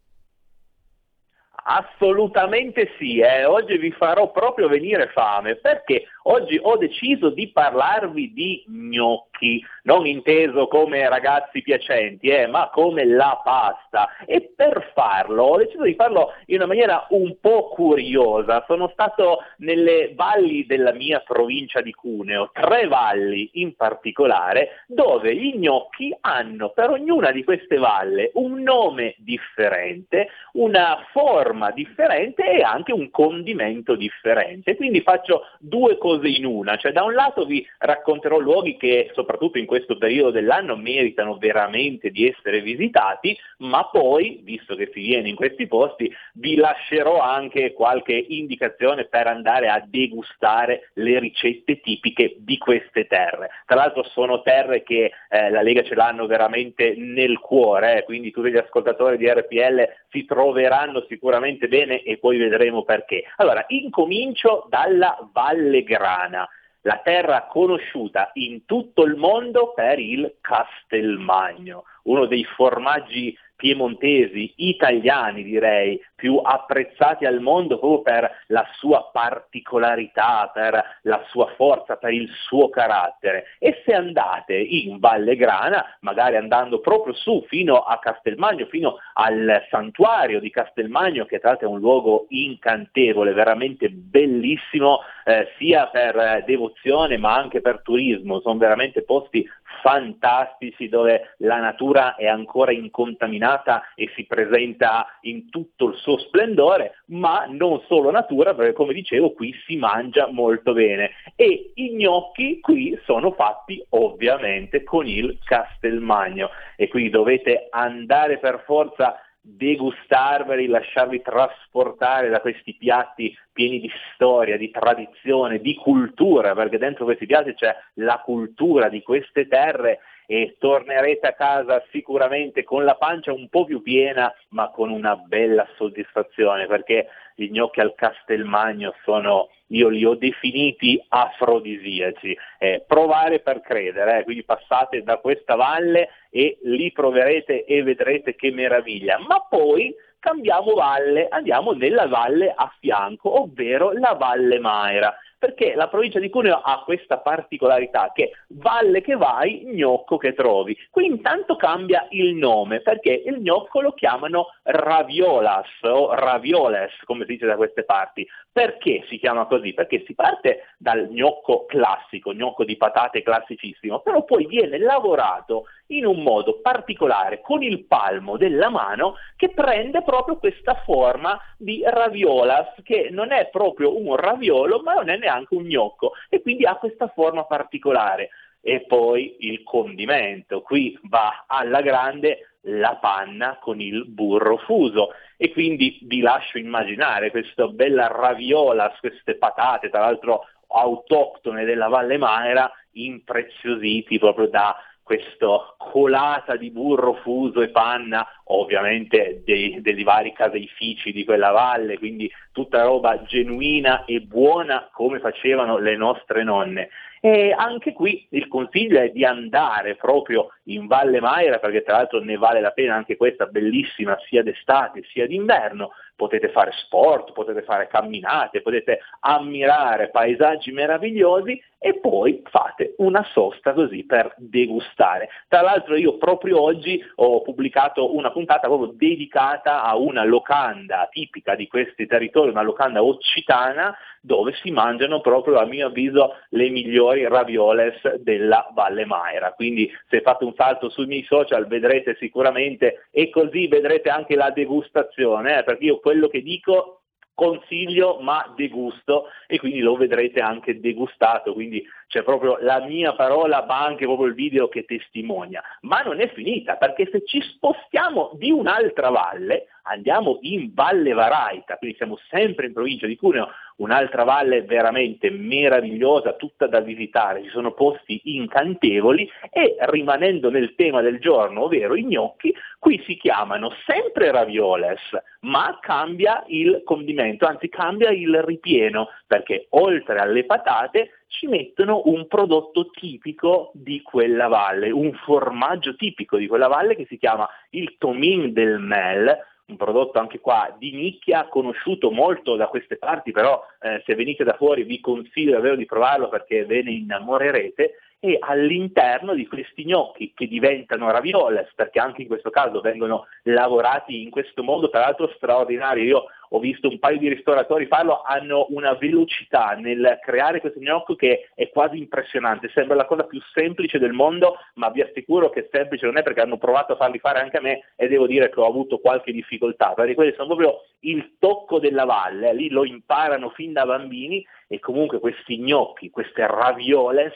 [1.69, 3.43] Assolutamente sì, eh.
[3.43, 9.36] oggi vi farò proprio venire fame perché oggi ho deciso di parlarvi di gnocchi,
[9.83, 14.09] non inteso come ragazzi piacenti, eh, ma come la pasta.
[14.25, 18.63] E per farlo ho deciso di farlo in una maniera un po' curiosa.
[18.67, 25.57] Sono stato nelle valli della mia provincia di Cuneo, tre valli in particolare, dove gli
[25.57, 32.91] gnocchi hanno per ognuna di queste valle un nome differente, una forma differente e anche
[32.91, 34.75] un condimento differente.
[34.75, 39.26] Quindi faccio due cose in una, cioè da un lato vi racconterò luoghi che soprattutto
[39.57, 45.29] in questo periodo dell'anno meritano veramente di essere visitati, ma poi, visto che si viene
[45.29, 52.35] in questi posti, vi lascerò anche qualche indicazione per andare a degustare le ricette tipiche
[52.39, 53.49] di queste terre.
[53.65, 58.31] Tra l'altro sono terre che eh, la Lega ce l'hanno veramente nel cuore, eh, quindi
[58.31, 63.23] tutti gli ascoltatori di RPL si troveranno sicuramente bene e poi vedremo perché.
[63.37, 66.47] Allora, incomincio dalla Valle Grana,
[66.87, 75.43] la terra conosciuta in tutto il mondo per il Castelmagno, uno dei formaggi piemontesi, italiani
[75.43, 82.13] direi, più apprezzati al mondo proprio per la sua particolarità, per la sua forza, per
[82.13, 83.45] il suo carattere.
[83.59, 89.65] E se andate in Valle Grana, magari andando proprio su fino a Castelmagno, fino al
[89.69, 96.43] santuario di Castelmagno, che tra l'altro è un luogo incantevole, veramente bellissimo, eh, sia per
[96.45, 99.45] devozione ma anche per turismo, sono veramente posti
[99.87, 107.03] fantastici dove la natura è ancora incontaminata e si presenta in tutto il suo splendore,
[107.05, 111.11] ma non solo natura, perché come dicevo qui si mangia molto bene.
[111.37, 116.49] E i gnocchi qui sono fatti ovviamente con il Castelmagno.
[116.75, 124.57] E quindi dovete andare per forza degustarveli, lasciarvi trasportare da questi piatti pieni di storia,
[124.57, 129.99] di tradizione, di cultura, perché dentro questi piatti c'è la cultura di queste terre
[130.29, 135.15] e tornerete a casa sicuramente con la pancia un po' più piena, ma con una
[135.15, 142.37] bella soddisfazione, perché gli gnocchi al Castelmagno sono, io li ho definiti afrodisiaci.
[142.59, 148.35] Eh, provare per credere, eh, quindi passate da questa valle e li proverete e vedrete
[148.35, 149.17] che meraviglia.
[149.19, 155.87] Ma poi cambiamo valle, andiamo nella valle a fianco, ovvero la Valle Maira perché la
[155.87, 160.77] provincia di Cuneo ha questa particolarità che valle che vai, gnocco che trovi.
[160.89, 167.33] Qui intanto cambia il nome, perché il gnocco lo chiamano raviolas o ravioles, come si
[167.33, 168.27] dice da queste parti.
[168.51, 169.73] Perché si chiama così?
[169.73, 176.05] Perché si parte dal gnocco classico, gnocco di patate classicissimo, però poi viene lavorato in
[176.05, 182.73] un modo particolare con il palmo della mano che prende proprio questa forma di raviolas,
[182.83, 186.75] che non è proprio un raviolo, ma non è neanche un gnocco e quindi ha
[186.75, 188.29] questa forma particolare.
[188.61, 195.51] E poi il condimento, qui va alla grande la panna con il burro fuso e
[195.51, 202.69] quindi vi lascio immaginare questa bella raviola, queste patate, tra l'altro autoctone della Valle Maera,
[202.93, 204.75] impreziositi proprio da
[205.07, 211.97] questa colata di burro fuso e panna, ovviamente dei, dei vari caseifici di quella valle,
[211.97, 216.89] quindi tutta roba genuina e buona come facevano le nostre nonne.
[217.21, 222.19] E anche qui il consiglio è di andare proprio in Valle Maira, perché tra l'altro
[222.19, 227.61] ne vale la pena anche questa bellissima sia d'estate sia d'inverno, potete fare sport, potete
[227.61, 235.29] fare camminate, potete ammirare paesaggi meravigliosi e poi fate una sosta così per degustare.
[235.47, 241.55] Tra l'altro io proprio oggi ho pubblicato una puntata proprio dedicata a una locanda tipica
[241.55, 243.95] di questi territori, una locanda occitana
[244.27, 249.53] dove si mangiano proprio a mio avviso le migliori ravioles della Valle Maira.
[249.53, 254.51] Quindi se fate un salto sui miei social vedrete sicuramente e così vedrete anche la
[254.51, 256.97] degustazione, eh, perché io quello che dico
[257.37, 263.63] consiglio ma degusto e quindi lo vedrete anche degustato, quindi c'è proprio la mia parola
[263.63, 265.61] ma anche proprio il video che testimonia.
[265.81, 271.77] Ma non è finita perché se ci spostiamo di un'altra valle, andiamo in Valle Varaita,
[271.77, 277.49] quindi siamo sempre in provincia di Cuneo, un'altra valle veramente meravigliosa, tutta da visitare, ci
[277.49, 283.71] sono posti incantevoli e rimanendo nel tema del giorno, ovvero i gnocchi, qui si chiamano
[283.85, 285.01] sempre ravioles,
[285.41, 292.27] ma cambia il condimento, anzi cambia il ripieno, perché oltre alle patate ci mettono un
[292.27, 297.95] prodotto tipico di quella valle, un formaggio tipico di quella valle che si chiama il
[297.97, 299.37] tomin del mel,
[299.67, 304.45] un prodotto anche qua di nicchia, conosciuto molto da queste parti, però eh, se venite
[304.45, 309.85] da fuori vi consiglio davvero di provarlo perché ve ne innamorerete e all'interno di questi
[309.85, 315.01] gnocchi che diventano ravioles, perché anche in questo caso vengono lavorati in questo modo, tra
[315.01, 320.61] l'altro straordinario, io ho visto un paio di ristoratori farlo, hanno una velocità nel creare
[320.61, 325.01] questo gnocco che è quasi impressionante, sembra la cosa più semplice del mondo, ma vi
[325.01, 328.07] assicuro che semplice non è perché hanno provato a farli fare anche a me e
[328.07, 332.53] devo dire che ho avuto qualche difficoltà, perché quelli sono proprio il tocco della valle,
[332.53, 337.33] lì lo imparano fin da bambini e comunque questi gnocchi, queste ravioles,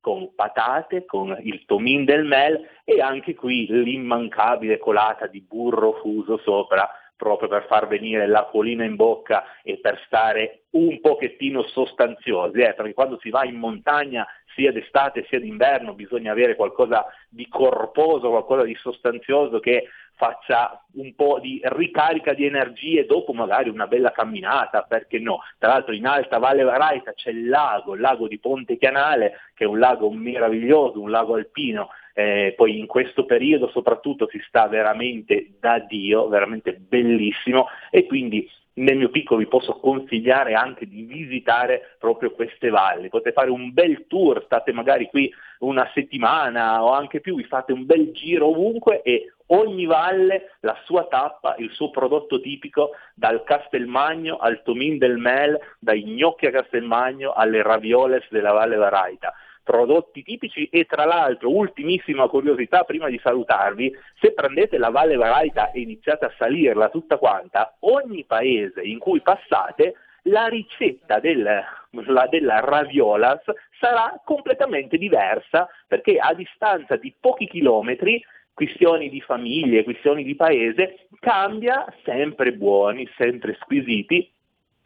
[0.00, 6.38] con patate, con il tomin del mel e anche qui l'immancabile colata di burro fuso
[6.38, 6.88] sopra
[7.18, 12.94] proprio per far venire l'acquolina in bocca e per stare un pochettino sostanziosi, eh, perché
[12.94, 14.24] quando si va in montagna
[14.58, 19.84] sia d'estate sia d'inverno bisogna avere qualcosa di corposo, qualcosa di sostanzioso che
[20.16, 25.38] faccia un po' di ricarica di energie dopo magari una bella camminata, perché no?
[25.58, 29.62] Tra l'altro in Alta Valle Varaita c'è il lago, il lago di Ponte Canale, che
[29.62, 34.66] è un lago meraviglioso, un lago alpino, eh, poi in questo periodo soprattutto si sta
[34.66, 41.02] veramente da Dio, veramente bellissimo e quindi nel mio piccolo vi posso consigliare anche di
[41.02, 43.08] visitare proprio queste valli.
[43.08, 47.72] Potete fare un bel tour, state magari qui una settimana o anche più, vi fate
[47.72, 53.42] un bel giro ovunque e ogni valle la sua tappa, il suo prodotto tipico, dal
[53.44, 59.34] Castelmagno al Tomin del Mel, dai gnocchi a Castelmagno alle ravioles della Valle Varaita
[59.68, 65.72] prodotti tipici e tra l'altro, ultimissima curiosità prima di salutarvi, se prendete la Valle Varaita
[65.72, 69.92] e iniziate a salirla tutta quanta, ogni paese in cui passate
[70.22, 73.42] la ricetta del, la, della raviolas
[73.78, 78.24] sarà completamente diversa perché a distanza di pochi chilometri
[78.54, 84.32] questioni di famiglie, questioni di paese, cambia sempre buoni, sempre squisiti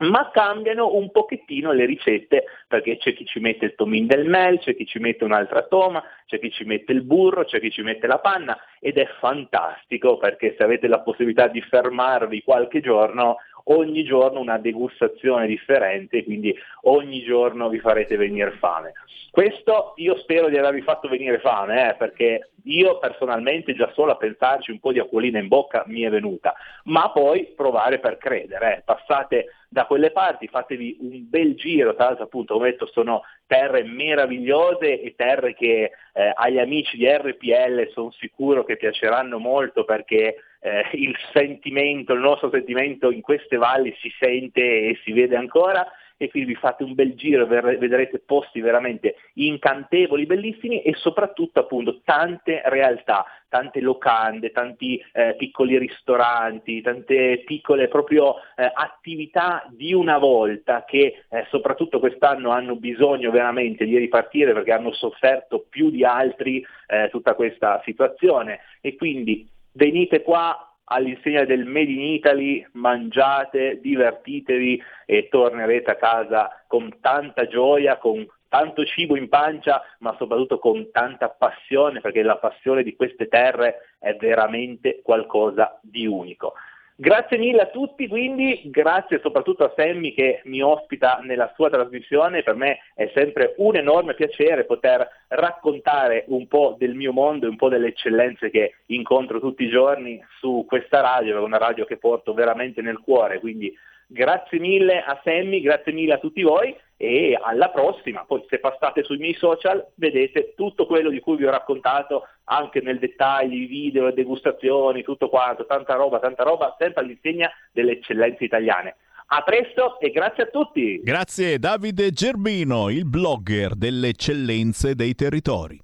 [0.03, 4.59] ma cambiano un pochettino le ricette perché c'è chi ci mette il tomin del mel,
[4.59, 7.83] c'è chi ci mette un'altra toma, c'è chi ci mette il burro, c'è chi ci
[7.83, 13.39] mette la panna ed è fantastico perché se avete la possibilità di fermarvi qualche giorno
[13.67, 18.93] ogni giorno una degustazione differente, quindi ogni giorno vi farete venire fame.
[19.31, 24.17] Questo io spero di avervi fatto venire fame, eh, perché io personalmente già solo a
[24.17, 26.55] pensarci un po' di acquolina in bocca mi è venuta,
[26.85, 28.83] ma poi provare per credere, eh.
[28.85, 33.83] passate da quelle parti, fatevi un bel giro, tra l'altro appunto come detto sono terre
[33.83, 40.37] meravigliose e terre che eh, agli amici di RPL sono sicuro che piaceranno molto perché
[40.61, 45.87] eh, il sentimento, il nostro sentimento in queste valli si sente e si vede ancora
[46.23, 52.01] e quindi vi fate un bel giro, vedrete posti veramente incantevoli, bellissimi e soprattutto appunto
[52.05, 60.19] tante realtà, tante locande, tanti eh, piccoli ristoranti, tante piccole proprio eh, attività di una
[60.19, 66.05] volta che eh, soprattutto quest'anno hanno bisogno veramente di ripartire perché hanno sofferto più di
[66.05, 68.61] altri eh, tutta questa situazione.
[68.81, 76.65] E quindi venite qua all'insegna del Made in Italy, mangiate, divertitevi e tornerete a casa
[76.67, 82.37] con tanta gioia, con tanto cibo in pancia, ma soprattutto con tanta passione, perché la
[82.37, 86.53] passione di queste terre è veramente qualcosa di unico.
[86.95, 88.61] Grazie mille a tutti, quindi.
[88.67, 93.77] Grazie soprattutto a Sammy che mi ospita nella sua trasmissione, per me è sempre un
[93.77, 98.75] enorme piacere poter raccontare un po' del mio mondo e un po' delle eccellenze che
[98.87, 103.75] incontro tutti i giorni su questa radio, una radio che porto veramente nel cuore, quindi
[104.07, 108.25] grazie mille a Sammy, grazie mille a tutti voi e alla prossima.
[108.25, 112.81] Poi se passate sui miei social vedete tutto quello di cui vi ho raccontato anche
[112.81, 117.93] nel dettaglio, i video, le degustazioni, tutto quanto, tanta roba, tanta roba, sempre all'insegna delle
[117.93, 118.97] eccellenze italiane.
[119.27, 121.01] A presto e grazie a tutti.
[121.03, 125.81] Grazie Davide Gerbino, il blogger delle eccellenze dei territori.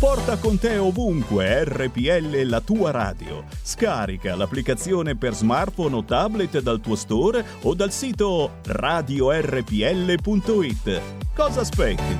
[0.00, 3.44] Porta con te ovunque RPL la tua radio.
[3.62, 11.00] Scarica l'applicazione per smartphone o tablet dal tuo store o dal sito radiorpl.it.
[11.34, 12.18] Cosa aspetti?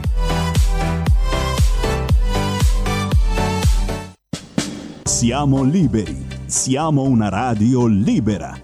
[5.03, 6.27] Siamo liberi.
[6.45, 8.55] Siamo una radio libera.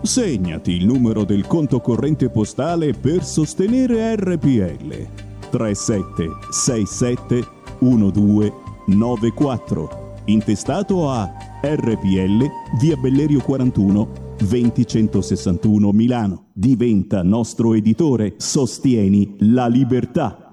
[0.00, 5.08] Segnati il numero del conto corrente postale per sostenere RPL.
[5.50, 10.08] 3767 1294.
[10.26, 11.32] Intestato a
[11.62, 12.44] RPL
[12.78, 16.48] via Bellerio 41 20161 Milano.
[16.52, 18.34] Diventa nostro editore.
[18.38, 20.49] Sostieni la libertà.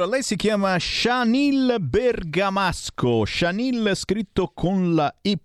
[0.00, 5.36] Allora, lei si chiama Shanil Bergamasco, Shanil scritto con la Y,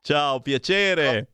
[0.00, 1.28] Ciao, piacere.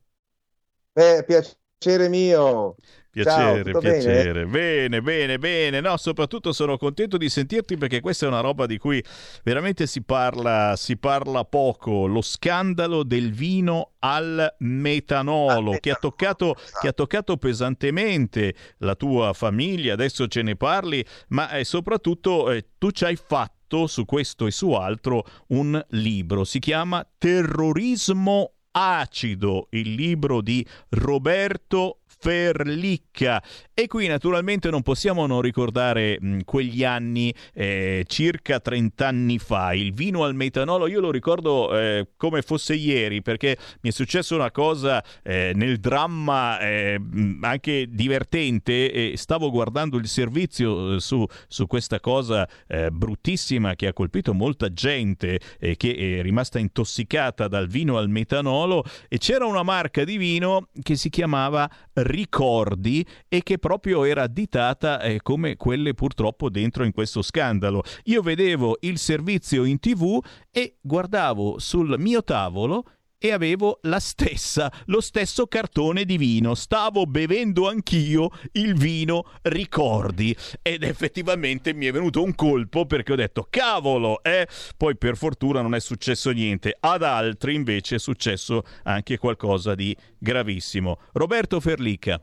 [0.93, 2.75] Beh, piacere mio.
[3.11, 4.45] Piacere, Ciao, piacere.
[4.45, 5.01] Bene?
[5.01, 5.81] bene, bene, bene.
[5.81, 9.03] No, soprattutto sono contento di sentirti perché questa è una roba di cui
[9.43, 12.05] veramente si parla, si parla poco.
[12.05, 19.33] Lo scandalo del vino al metanolo, che, ha toccato, che ha toccato pesantemente la tua
[19.33, 19.91] famiglia.
[19.91, 24.51] Adesso ce ne parli, ma eh, soprattutto eh, tu ci hai fatto su questo e
[24.51, 26.45] su altro un libro.
[26.45, 33.41] Si chiama Terrorismo acido, il libro di Roberto Ferlicca.
[33.73, 39.73] E qui naturalmente non possiamo non ricordare mh, quegli anni, eh, circa 30 anni fa.
[39.73, 44.35] Il vino al metanolo, io lo ricordo eh, come fosse ieri, perché mi è successa
[44.35, 47.01] una cosa eh, nel dramma eh,
[47.41, 49.17] anche divertente.
[49.17, 54.71] Stavo guardando il servizio eh, su, su questa cosa eh, bruttissima che ha colpito molta
[54.71, 58.83] gente che è rimasta intossicata dal vino al metanolo.
[59.09, 61.67] E c'era una marca di vino che si chiamava
[62.11, 67.81] ricordi e che proprio era additata eh, come quelle purtroppo dentro in questo scandalo.
[68.03, 72.83] Io vedevo il servizio in tv e guardavo sul mio tavolo
[73.23, 76.55] e avevo la stessa, lo stesso cartone di vino.
[76.55, 83.15] Stavo bevendo anch'io il vino ricordi ed effettivamente mi è venuto un colpo perché ho
[83.15, 84.47] detto cavolo, eh?
[84.75, 86.75] Poi per fortuna non è successo niente.
[86.79, 90.97] Ad altri invece è successo anche qualcosa di gravissimo.
[91.13, 92.19] Roberto Ferlica.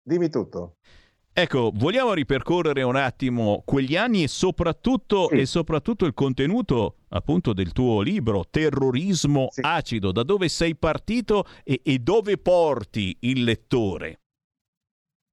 [0.00, 0.76] Dimmi tutto.
[1.32, 5.40] Ecco, vogliamo ripercorrere un attimo quegli anni e soprattutto, sì.
[5.40, 9.60] e soprattutto il contenuto appunto del tuo libro, Terrorismo sì.
[9.62, 14.20] acido, da dove sei partito e, e dove porti il lettore?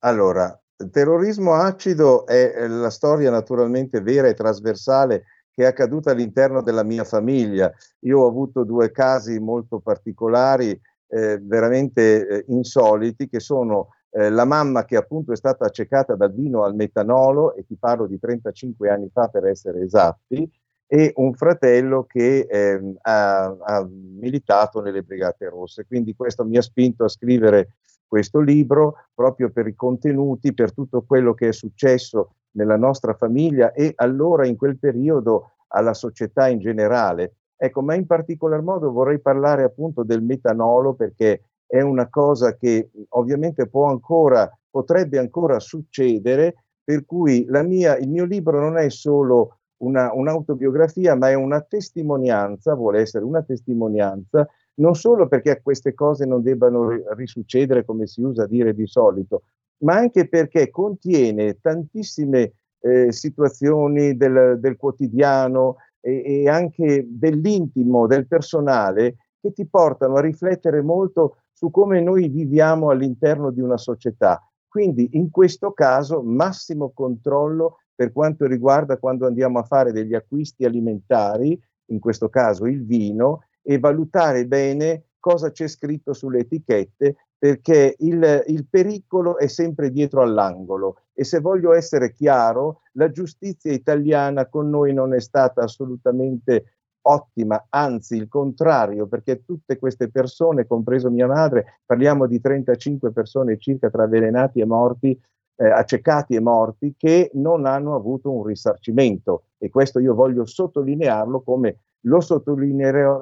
[0.03, 0.57] Allora,
[0.91, 7.03] terrorismo acido è la storia naturalmente vera e trasversale che è accaduta all'interno della mia
[7.03, 7.73] famiglia.
[8.01, 14.45] Io ho avuto due casi molto particolari, eh, veramente eh, insoliti, che sono eh, la
[14.45, 18.89] mamma che appunto è stata accecata dal vino al metanolo, e ti parlo di 35
[18.89, 20.49] anni fa per essere esatti,
[20.89, 25.85] e un fratello che eh, ha, ha, militato nelle Brigate Rosse.
[25.85, 27.73] Quindi questo mi ha spinto a scrivere
[28.07, 33.73] questo libro proprio per i contenuti, per tutto quello che è successo nella nostra famiglia
[33.73, 37.33] e allora in quel periodo alla società in generale.
[37.57, 42.89] Ecco, ma in particolar modo vorrei parlare appunto del metanolo perché è una cosa che
[43.09, 49.57] ovviamente può ancora, potrebbe ancora succedere, per cui mia, il mio libro non è solo
[49.79, 56.25] una, un'autobiografia, ma è una testimonianza, vuole essere una testimonianza, non solo perché queste cose
[56.25, 59.43] non debbano risuccedere come si usa dire di solito,
[59.79, 68.27] ma anche perché contiene tantissime eh, situazioni del, del quotidiano e, e anche dell'intimo, del
[68.27, 69.15] personale,
[69.47, 74.41] che ti portano a riflettere molto su come noi viviamo all'interno di una società.
[74.67, 80.65] Quindi in questo caso massimo controllo per quanto riguarda quando andiamo a fare degli acquisti
[80.65, 81.59] alimentari,
[81.89, 88.43] in questo caso il vino, e valutare bene cosa c'è scritto sulle etichette perché il,
[88.47, 94.69] il, pericolo è sempre dietro all'angolo e se voglio essere chiaro, la giustizia italiana con
[94.69, 96.76] noi non è stata assolutamente
[97.11, 103.57] ottima, anzi il contrario, perché tutte queste persone, compreso mia madre, parliamo di 35 persone
[103.57, 105.19] circa tra avvelenati e morti,
[105.55, 109.43] eh, accecati e morti, che non hanno avuto un risarcimento.
[109.57, 112.19] E questo io voglio sottolinearlo come lo,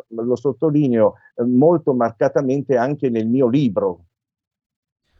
[0.07, 4.05] lo sottolineo eh, molto marcatamente anche nel mio libro.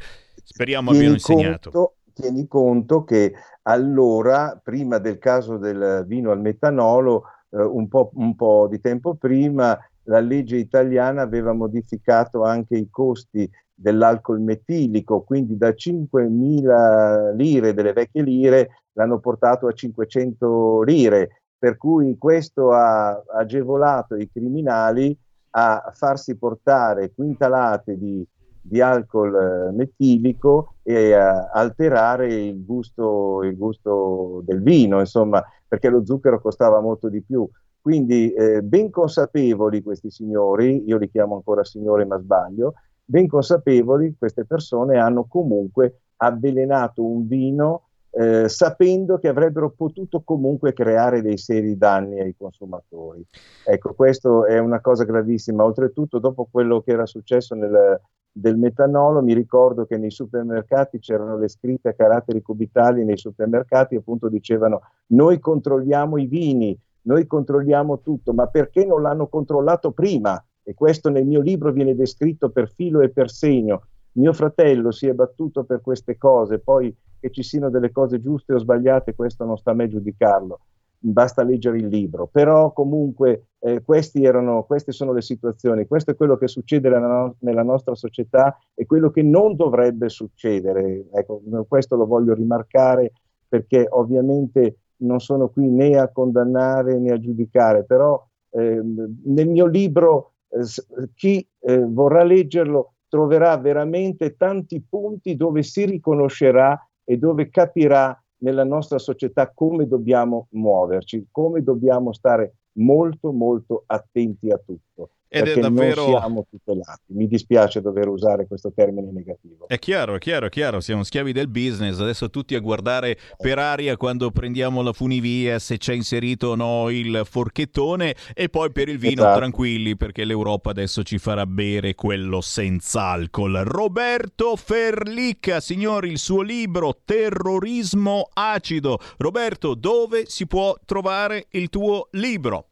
[0.51, 1.69] speriamo abbiano insegnato.
[1.69, 8.09] Conto, tieni conto che allora, prima del caso del vino al metanolo, eh, un, po',
[8.15, 15.21] un po' di tempo prima, la legge italiana aveva modificato anche i costi dell'alcol metilico,
[15.21, 22.71] quindi da 5.000 lire delle vecchie lire l'hanno portato a 500 lire, per cui questo
[22.71, 25.15] ha agevolato i criminali
[25.51, 28.25] a farsi portare quintalate di
[28.61, 35.89] di alcol eh, metilico e a alterare il gusto, il gusto, del vino, insomma, perché
[35.89, 37.47] lo zucchero costava molto di più.
[37.81, 42.73] Quindi eh, ben consapevoli questi signori, io li chiamo ancora signori ma sbaglio,
[43.05, 50.73] ben consapevoli queste persone hanno comunque avvelenato un vino eh, sapendo che avrebbero potuto comunque
[50.73, 53.25] creare dei seri danni ai consumatori.
[53.65, 55.63] Ecco, questo è una cosa gravissima.
[55.63, 58.01] Oltretutto, dopo quello che era successo nel,
[58.31, 63.95] del metanolo, mi ricordo che nei supermercati c'erano le scritte a caratteri cubitali nei supermercati,
[63.95, 70.41] appunto dicevano noi controlliamo i vini, noi controlliamo tutto, ma perché non l'hanno controllato prima?
[70.63, 73.83] E questo nel mio libro viene descritto per filo e per segno.
[74.13, 78.53] Mio fratello si è battuto per queste cose, poi che ci siano delle cose giuste
[78.53, 80.59] o sbagliate, questo non sta a me giudicarlo
[80.99, 83.81] basta leggere il libro, però comunque eh,
[84.13, 88.57] erano, queste sono le situazioni, questo è quello che succede nella, no- nella, nostra società
[88.73, 91.07] e quello che non dovrebbe succedere.
[91.11, 93.13] Ecco, questo lo voglio rimarcare
[93.47, 98.21] perché ovviamente non sono qui né a condannare né a giudicare, però
[98.51, 98.81] eh,
[99.23, 106.79] nel mio libro eh, chi eh, vorrà leggerlo troverà veramente tanti punti dove si riconoscerà
[107.03, 114.49] e dove capirà nella nostra società come dobbiamo muoverci, come dobbiamo stare molto molto attenti
[114.51, 115.11] a tutto.
[115.31, 117.13] Ed è davvero- non siamo tutelati.
[117.13, 119.67] Mi dispiace dover usare questo termine negativo.
[119.67, 123.59] È chiaro, è chiaro, è chiaro, siamo schiavi del business, adesso tutti a guardare per
[123.59, 128.89] aria quando prendiamo la funivia se c'è inserito o no il forchettone e poi per
[128.89, 129.37] il vino Esatto.
[129.37, 133.61] tranquilli perché l'Europa adesso ci farà bere quello senza alcol.
[133.65, 138.97] Roberto Ferlicca, signori, il suo libro Terrorismo acido.
[139.17, 142.63] Roberto, dove si può trovare il tuo libro?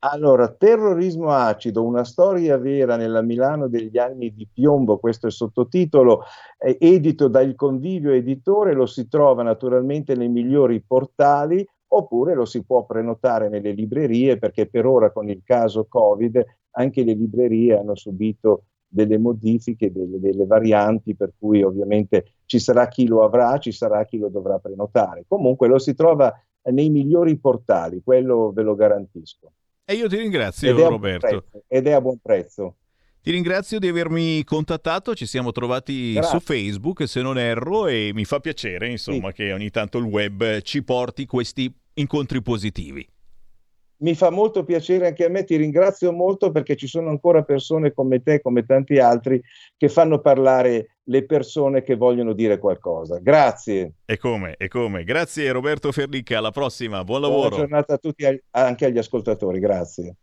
[0.00, 5.34] Allora, terrorismo acido, una storia vera nella Milano degli anni di piombo, questo è il
[5.34, 6.22] sottotitolo,
[6.56, 12.62] è edito dal Convivio Editore, lo si trova naturalmente nei migliori portali oppure lo si
[12.62, 17.96] può prenotare nelle librerie perché per ora con il caso Covid anche le librerie hanno
[17.96, 23.72] subito delle modifiche, delle, delle varianti, per cui ovviamente ci sarà chi lo avrà, ci
[23.72, 25.24] sarà chi lo dovrà prenotare.
[25.26, 26.32] Comunque lo si trova
[26.70, 29.50] nei migliori portali, quello ve lo garantisco.
[29.90, 31.26] E io ti ringrazio, Ed Roberto.
[31.26, 32.76] prezzo, ed è a buon prezzo.
[33.22, 36.38] Ti ringrazio di avermi contattato, ci siamo trovati Grazie.
[36.38, 40.60] su Facebook se non erro e mi fa piacere insomma che ogni tanto il web
[40.60, 43.08] ci porti questi incontri positivi.
[44.00, 47.92] Mi fa molto piacere anche a me, ti ringrazio molto perché ci sono ancora persone
[47.92, 49.42] come te, come tanti altri,
[49.76, 53.18] che fanno parlare le persone che vogliono dire qualcosa.
[53.18, 53.94] Grazie.
[54.04, 55.04] E come, e come.
[55.04, 57.56] Grazie Roberto Ferlicca, alla prossima, buon Buona lavoro.
[57.56, 59.58] giornata a tutti, anche agli ascoltatori.
[59.58, 60.14] Grazie.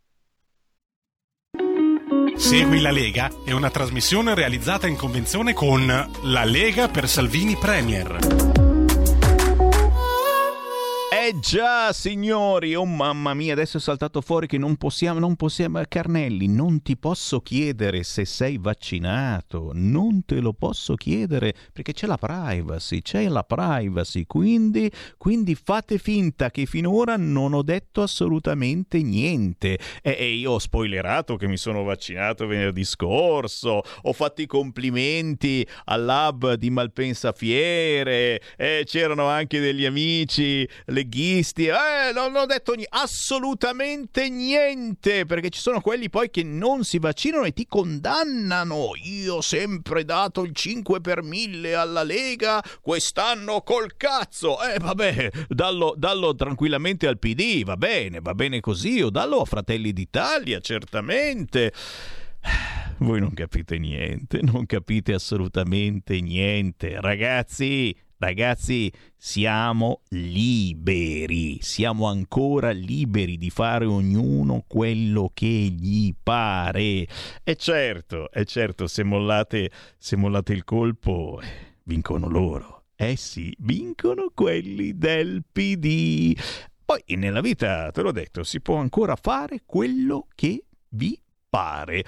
[2.36, 8.55] Segui la Lega è una trasmissione realizzata in convenzione con La Lega per Salvini Premier.
[11.28, 15.82] Eh già, signori, oh mamma mia, adesso è saltato fuori che non possiamo, non possiamo,
[15.88, 22.06] Carnelli, non ti posso chiedere se sei vaccinato, non te lo posso chiedere perché c'è
[22.06, 29.02] la privacy, c'è la privacy, quindi, quindi fate finta che finora non ho detto assolutamente
[29.02, 29.80] niente.
[30.04, 35.68] E, e io ho spoilerato che mi sono vaccinato venerdì scorso, ho fatto i complimenti
[35.86, 40.70] all'hub di Malpensa Fiere, eh, c'erano anche degli amici
[41.16, 46.84] leghisti, eh, non ho detto ni- assolutamente niente, perché ci sono quelli poi che non
[46.84, 48.92] si vaccinano e ti condannano.
[49.02, 54.62] Io ho sempre dato il 5 per 1000 alla Lega, quest'anno col cazzo.
[54.62, 59.46] Eh vabbè, dallo, dallo tranquillamente al PD, va bene, va bene così, o dallo a
[59.46, 61.72] Fratelli d'Italia, certamente.
[63.00, 67.00] Voi non capite niente, non capite assolutamente niente.
[67.00, 77.08] Ragazzi, ragazzi, siamo liberi, siamo ancora liberi di fare ognuno quello che gli pare.
[77.44, 81.48] E certo, è certo, se mollate, se mollate il colpo, eh,
[81.84, 82.84] vincono loro.
[82.96, 86.34] Eh sì, vincono quelli del PD.
[86.86, 91.20] Poi nella vita, te l'ho detto, si può ancora fare quello che vi
[91.50, 92.06] pare.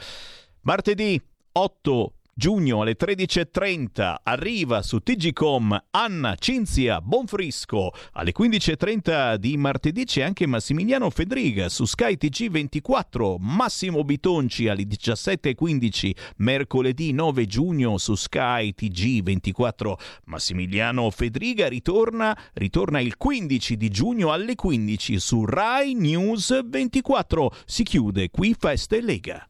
[0.61, 1.21] Martedì
[1.51, 7.89] 8 giugno alle 13.30 arriva su TGCom Anna Cinzia Bonfrisco.
[8.13, 13.37] Alle 15.30 di martedì c'è anche Massimiliano Fedriga su Sky TG24.
[13.39, 19.93] Massimo Bitonci alle 17.15 mercoledì 9 giugno su Sky TG24.
[20.25, 27.55] Massimiliano Fedriga ritorna, ritorna il 15 di giugno alle 15 su Rai News 24.
[27.65, 29.49] Si chiude qui Feste Lega.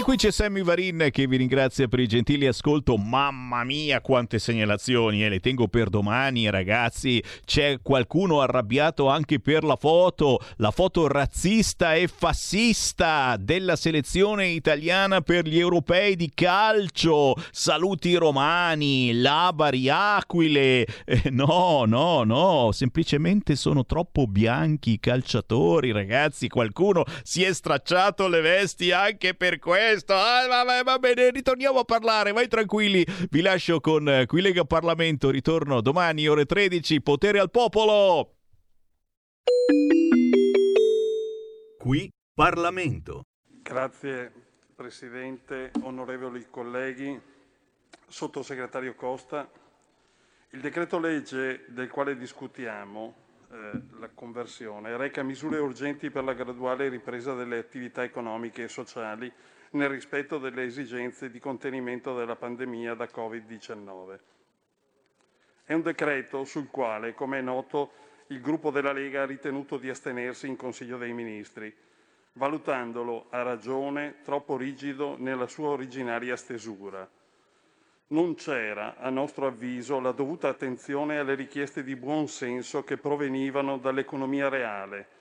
[0.00, 2.96] E qui c'è Sammy Varin che vi ringrazia per il gentile ascolto.
[2.96, 7.22] Mamma mia, quante segnalazioni, eh, le tengo per domani, ragazzi.
[7.44, 15.20] C'è qualcuno arrabbiato anche per la foto, la foto razzista e fassista della selezione italiana
[15.20, 17.34] per gli europei di calcio.
[17.50, 20.86] Saluti romani, labari, aquile.
[21.04, 26.48] Eh, no, no, no, semplicemente sono troppo bianchi i calciatori, ragazzi.
[26.48, 29.88] Qualcuno si è stracciato le vesti anche per questo.
[29.92, 33.04] Ah, vabbè, va bene, ritorniamo a parlare, vai tranquilli.
[33.28, 35.30] Vi lascio con eh, Qui Lega Parlamento.
[35.30, 37.02] Ritorno domani ore 13.
[37.02, 38.34] Potere al popolo.
[41.76, 43.24] Qui Parlamento.
[43.62, 44.32] Grazie
[44.76, 47.20] Presidente, onorevoli colleghi,
[48.06, 49.50] Sottosegretario Costa.
[50.50, 53.14] Il decreto legge del quale discutiamo,
[53.50, 59.32] eh, la conversione, reca misure urgenti per la graduale ripresa delle attività economiche e sociali
[59.70, 64.18] nel rispetto delle esigenze di contenimento della pandemia da Covid-19.
[65.64, 67.92] È un decreto sul quale, come è noto,
[68.28, 71.72] il gruppo della Lega ha ritenuto di astenersi in Consiglio dei Ministri,
[72.32, 77.08] valutandolo a ragione troppo rigido nella sua originaria stesura.
[78.08, 83.78] Non c'era, a nostro avviso, la dovuta attenzione alle richieste di buon senso che provenivano
[83.78, 85.19] dall'economia reale,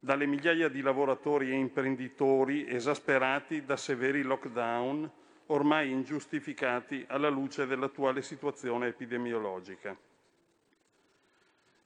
[0.00, 5.10] dalle migliaia di lavoratori e imprenditori esasperati da severi lockdown
[5.46, 9.94] ormai ingiustificati alla luce dell'attuale situazione epidemiologica.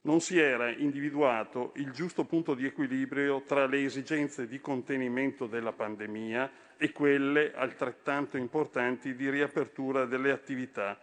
[0.01, 5.73] Non si era individuato il giusto punto di equilibrio tra le esigenze di contenimento della
[5.73, 10.97] pandemia e quelle altrettanto importanti di riapertura delle attività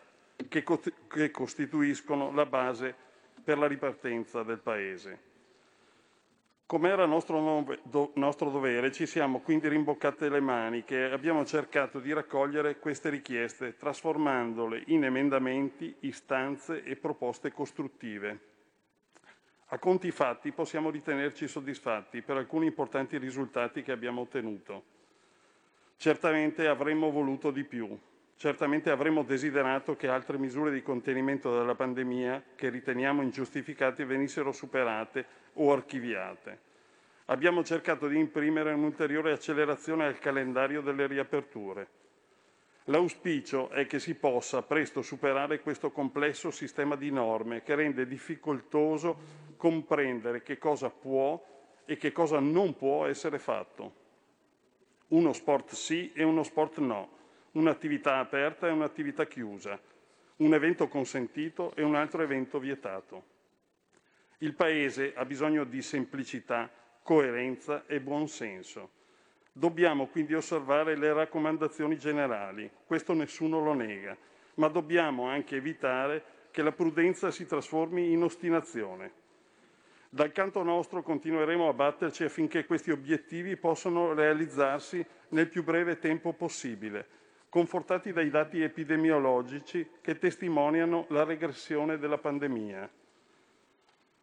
[0.48, 2.94] che, co- che costituiscono la base
[3.42, 5.30] per la ripartenza del Paese.
[6.72, 11.44] Come era nostro, nove, do, nostro, dovere, ci siamo quindi rimboccate le maniche e abbiamo
[11.44, 18.40] cercato di raccogliere queste richieste, trasformandole in emendamenti, istanze e proposte costruttive.
[19.66, 24.84] A conti fatti possiamo ritenerci soddisfatti per alcuni importanti risultati che abbiamo ottenuto.
[25.98, 27.94] Certamente avremmo voluto di più,
[28.42, 35.24] certamente avremmo desiderato che altre misure di contenimento della pandemia, che riteniamo ingiustificate, venissero superate
[35.52, 36.58] o archiviate.
[37.26, 41.86] Abbiamo cercato di imprimere un'ulteriore accelerazione al calendario delle riaperture.
[42.86, 49.54] L'auspicio è che si possa presto superare questo complesso sistema di norme che rende difficoltoso
[49.56, 51.40] comprendere che cosa può
[51.84, 54.00] e che cosa non può essere fatto.
[55.10, 57.20] Uno sport sì e uno sport no,
[57.52, 59.78] un'attività aperta e un'attività chiusa,
[60.36, 63.30] un evento consentito e un altro evento vietato.
[64.38, 66.70] Il Paese ha bisogno di semplicità,
[67.02, 68.90] coerenza e buonsenso.
[69.52, 74.16] Dobbiamo quindi osservare le raccomandazioni generali, questo nessuno lo nega,
[74.54, 79.20] ma dobbiamo anche evitare che la prudenza si trasformi in ostinazione.
[80.08, 86.32] Dal canto nostro continueremo a batterci affinché questi obiettivi possano realizzarsi nel più breve tempo
[86.32, 87.06] possibile,
[87.52, 92.90] confortati dai dati epidemiologici che testimoniano la regressione della pandemia.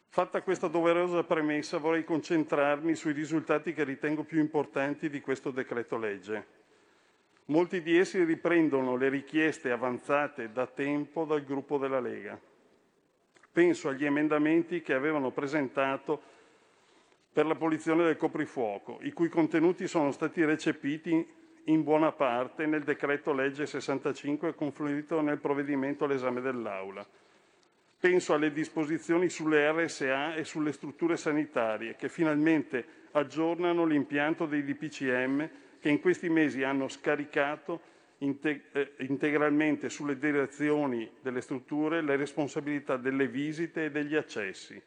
[0.07, 5.99] Fatta questa doverosa premessa, vorrei concentrarmi sui risultati che ritengo più importanti di questo decreto
[5.99, 6.47] legge.
[7.45, 12.35] Molti di essi riprendono le richieste avanzate da tempo dal gruppo della Lega.
[13.51, 16.19] Penso agli emendamenti che avevano presentato
[17.31, 21.37] per l'abolizione del coprifuoco, i cui contenuti sono stati recepiti
[21.69, 27.05] in buona parte nel decreto legge 65 confluito nel provvedimento all'esame dell'Aula.
[27.99, 35.49] Penso alle disposizioni sulle RSA e sulle strutture sanitarie che finalmente aggiornano l'impianto dei DPCM
[35.79, 37.81] che in questi mesi hanno scaricato
[38.17, 44.81] eh, integralmente sulle direzioni delle strutture le responsabilità delle visite e degli accessi.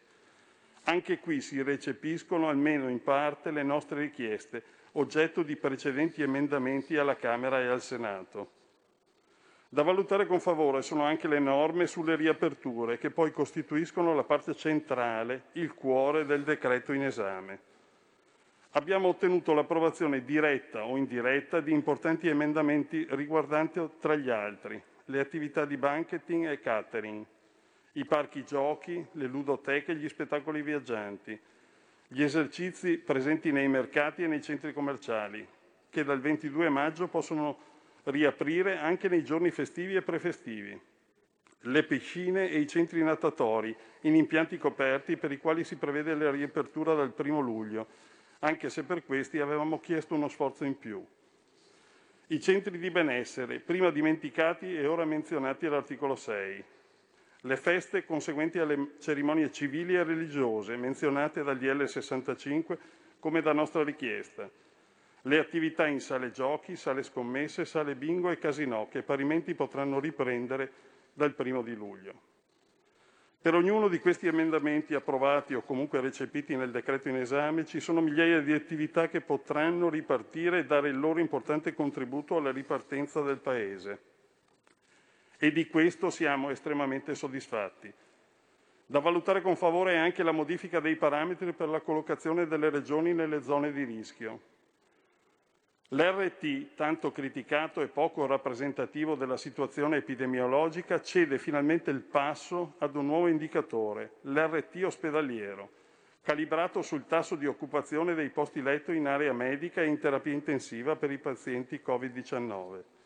[0.85, 7.17] Anche qui si recepiscono almeno in parte le nostre richieste, oggetto di precedenti emendamenti alla
[7.17, 8.61] Camera e al Senato.
[9.69, 14.55] Da valutare con favore sono anche le norme sulle riaperture, che poi costituiscono la parte
[14.55, 17.71] centrale, il cuore del decreto in esame.
[18.73, 25.65] Abbiamo ottenuto l'approvazione diretta o indiretta di importanti emendamenti riguardanti, tra gli altri, le attività
[25.65, 27.25] di banqueting e catering,
[27.93, 31.39] i parchi giochi, le ludoteche e gli spettacoli viaggianti,
[32.13, 35.49] gli esercizi presenti nei mercati e nei centri commerciali,
[35.89, 37.59] che dal 22 maggio possono
[38.05, 40.79] riaprire anche nei giorni festivi e prefestivi.
[41.61, 46.31] Le piscine e i centri natatori in impianti coperti per i quali si prevede la
[46.31, 47.87] riapertura dal 1 luglio,
[48.41, 51.03] anche se per questi avevamo chiesto uno sforzo in più.
[52.27, 56.65] I centri di benessere, prima dimenticati e ora menzionati all'articolo 6.
[57.45, 62.79] Le feste conseguenti alle cerimonie civili e religiose, menzionate dal DL 65
[63.19, 64.51] come da nostra richiesta
[65.27, 70.73] le attività in sale giochi, sale scommesse, sale bingo e casinò che parimenti potranno riprendere
[71.13, 72.31] dal primo di luglio.
[73.41, 78.01] Per ognuno di questi emendamenti approvati o comunque recepiti nel decreto in esame ci sono
[78.01, 83.39] migliaia di attività che potranno ripartire e dare il loro importante contributo alla ripartenza del
[83.39, 84.12] Paese.
[85.45, 87.93] E di questo siamo estremamente soddisfatti.
[88.87, 93.13] Da valutare con favore è anche la modifica dei parametri per la collocazione delle regioni
[93.13, 94.41] nelle zone di rischio.
[95.89, 103.07] L'RT, tanto criticato e poco rappresentativo della situazione epidemiologica, cede finalmente il passo ad un
[103.07, 105.71] nuovo indicatore, l'RT ospedaliero,
[106.23, 110.95] calibrato sul tasso di occupazione dei posti letto in area medica e in terapia intensiva
[110.95, 113.01] per i pazienti Covid-19.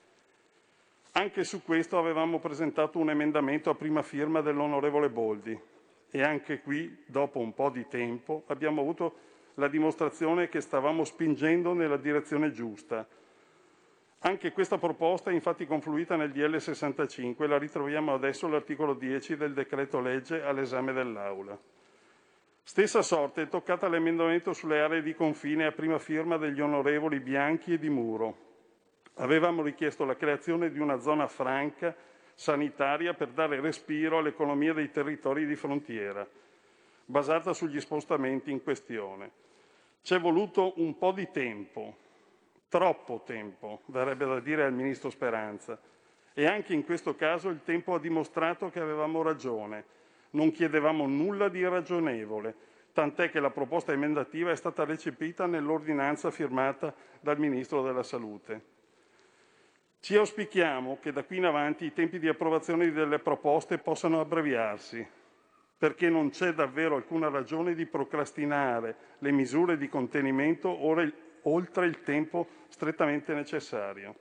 [1.18, 5.58] Anche su questo avevamo presentato un emendamento a prima firma dell'onorevole Boldi
[6.10, 9.14] e anche qui, dopo un po' di tempo, abbiamo avuto
[9.54, 13.08] la dimostrazione che stavamo spingendo nella direzione giusta.
[14.18, 19.38] Anche questa proposta è infatti confluita nel DL 65 e la ritroviamo adesso all'articolo 10
[19.38, 21.58] del decreto legge all'esame dell'Aula.
[22.62, 27.72] Stessa sorte è toccata l'emendamento sulle aree di confine a prima firma degli onorevoli Bianchi
[27.72, 28.45] e Di Muro.
[29.18, 31.94] Avevamo richiesto la creazione di una zona franca
[32.34, 36.26] sanitaria per dare respiro all'economia dei territori di frontiera,
[37.04, 39.30] basata sugli spostamenti in questione.
[40.02, 41.96] C'è voluto un po' di tempo,
[42.68, 45.78] troppo tempo, verrebbe da dire al ministro Speranza,
[46.34, 49.94] e anche in questo caso il tempo ha dimostrato che avevamo ragione
[50.36, 52.54] non chiedevamo nulla di irragionevole,
[52.92, 58.74] tant'è che la proposta emendativa è stata recepita nell'ordinanza firmata dal Ministro della Salute.
[60.06, 65.04] Ci auspichiamo che da qui in avanti i tempi di approvazione delle proposte possano abbreviarsi,
[65.76, 72.46] perché non c'è davvero alcuna ragione di procrastinare le misure di contenimento oltre il tempo
[72.68, 74.14] strettamente necessario.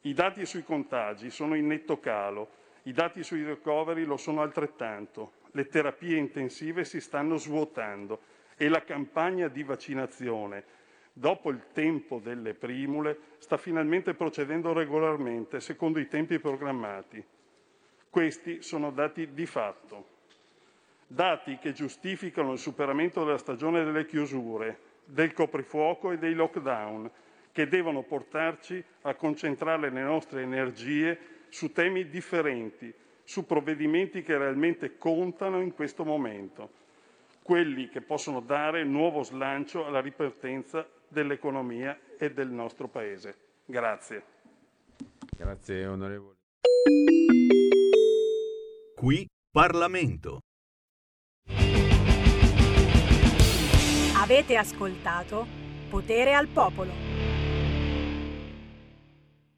[0.00, 2.48] I dati sui contagi sono in netto calo
[2.86, 5.34] i dati sui ricoveri lo sono altrettanto.
[5.52, 8.20] Le terapie intensive si stanno svuotando
[8.56, 10.64] e la campagna di vaccinazione,
[11.16, 17.24] dopo il tempo delle primule, sta finalmente procedendo regolarmente secondo i tempi programmati.
[18.10, 20.12] Questi sono dati di fatto.
[21.06, 27.10] Dati che giustificano il superamento della stagione delle chiusure, del coprifuoco e dei lockdown,
[27.52, 31.18] che devono portarci a concentrare le nostre energie
[31.48, 32.92] su temi differenti,
[33.22, 36.82] su provvedimenti che realmente contano in questo momento,
[37.42, 40.84] quelli che possono dare nuovo slancio alla ripartenza
[41.14, 43.34] dell'economia e del nostro Paese.
[43.64, 44.22] Grazie.
[45.34, 46.34] Grazie onorevole.
[48.94, 50.40] Qui Parlamento.
[54.16, 55.46] Avete ascoltato
[55.88, 57.03] Potere al Popolo.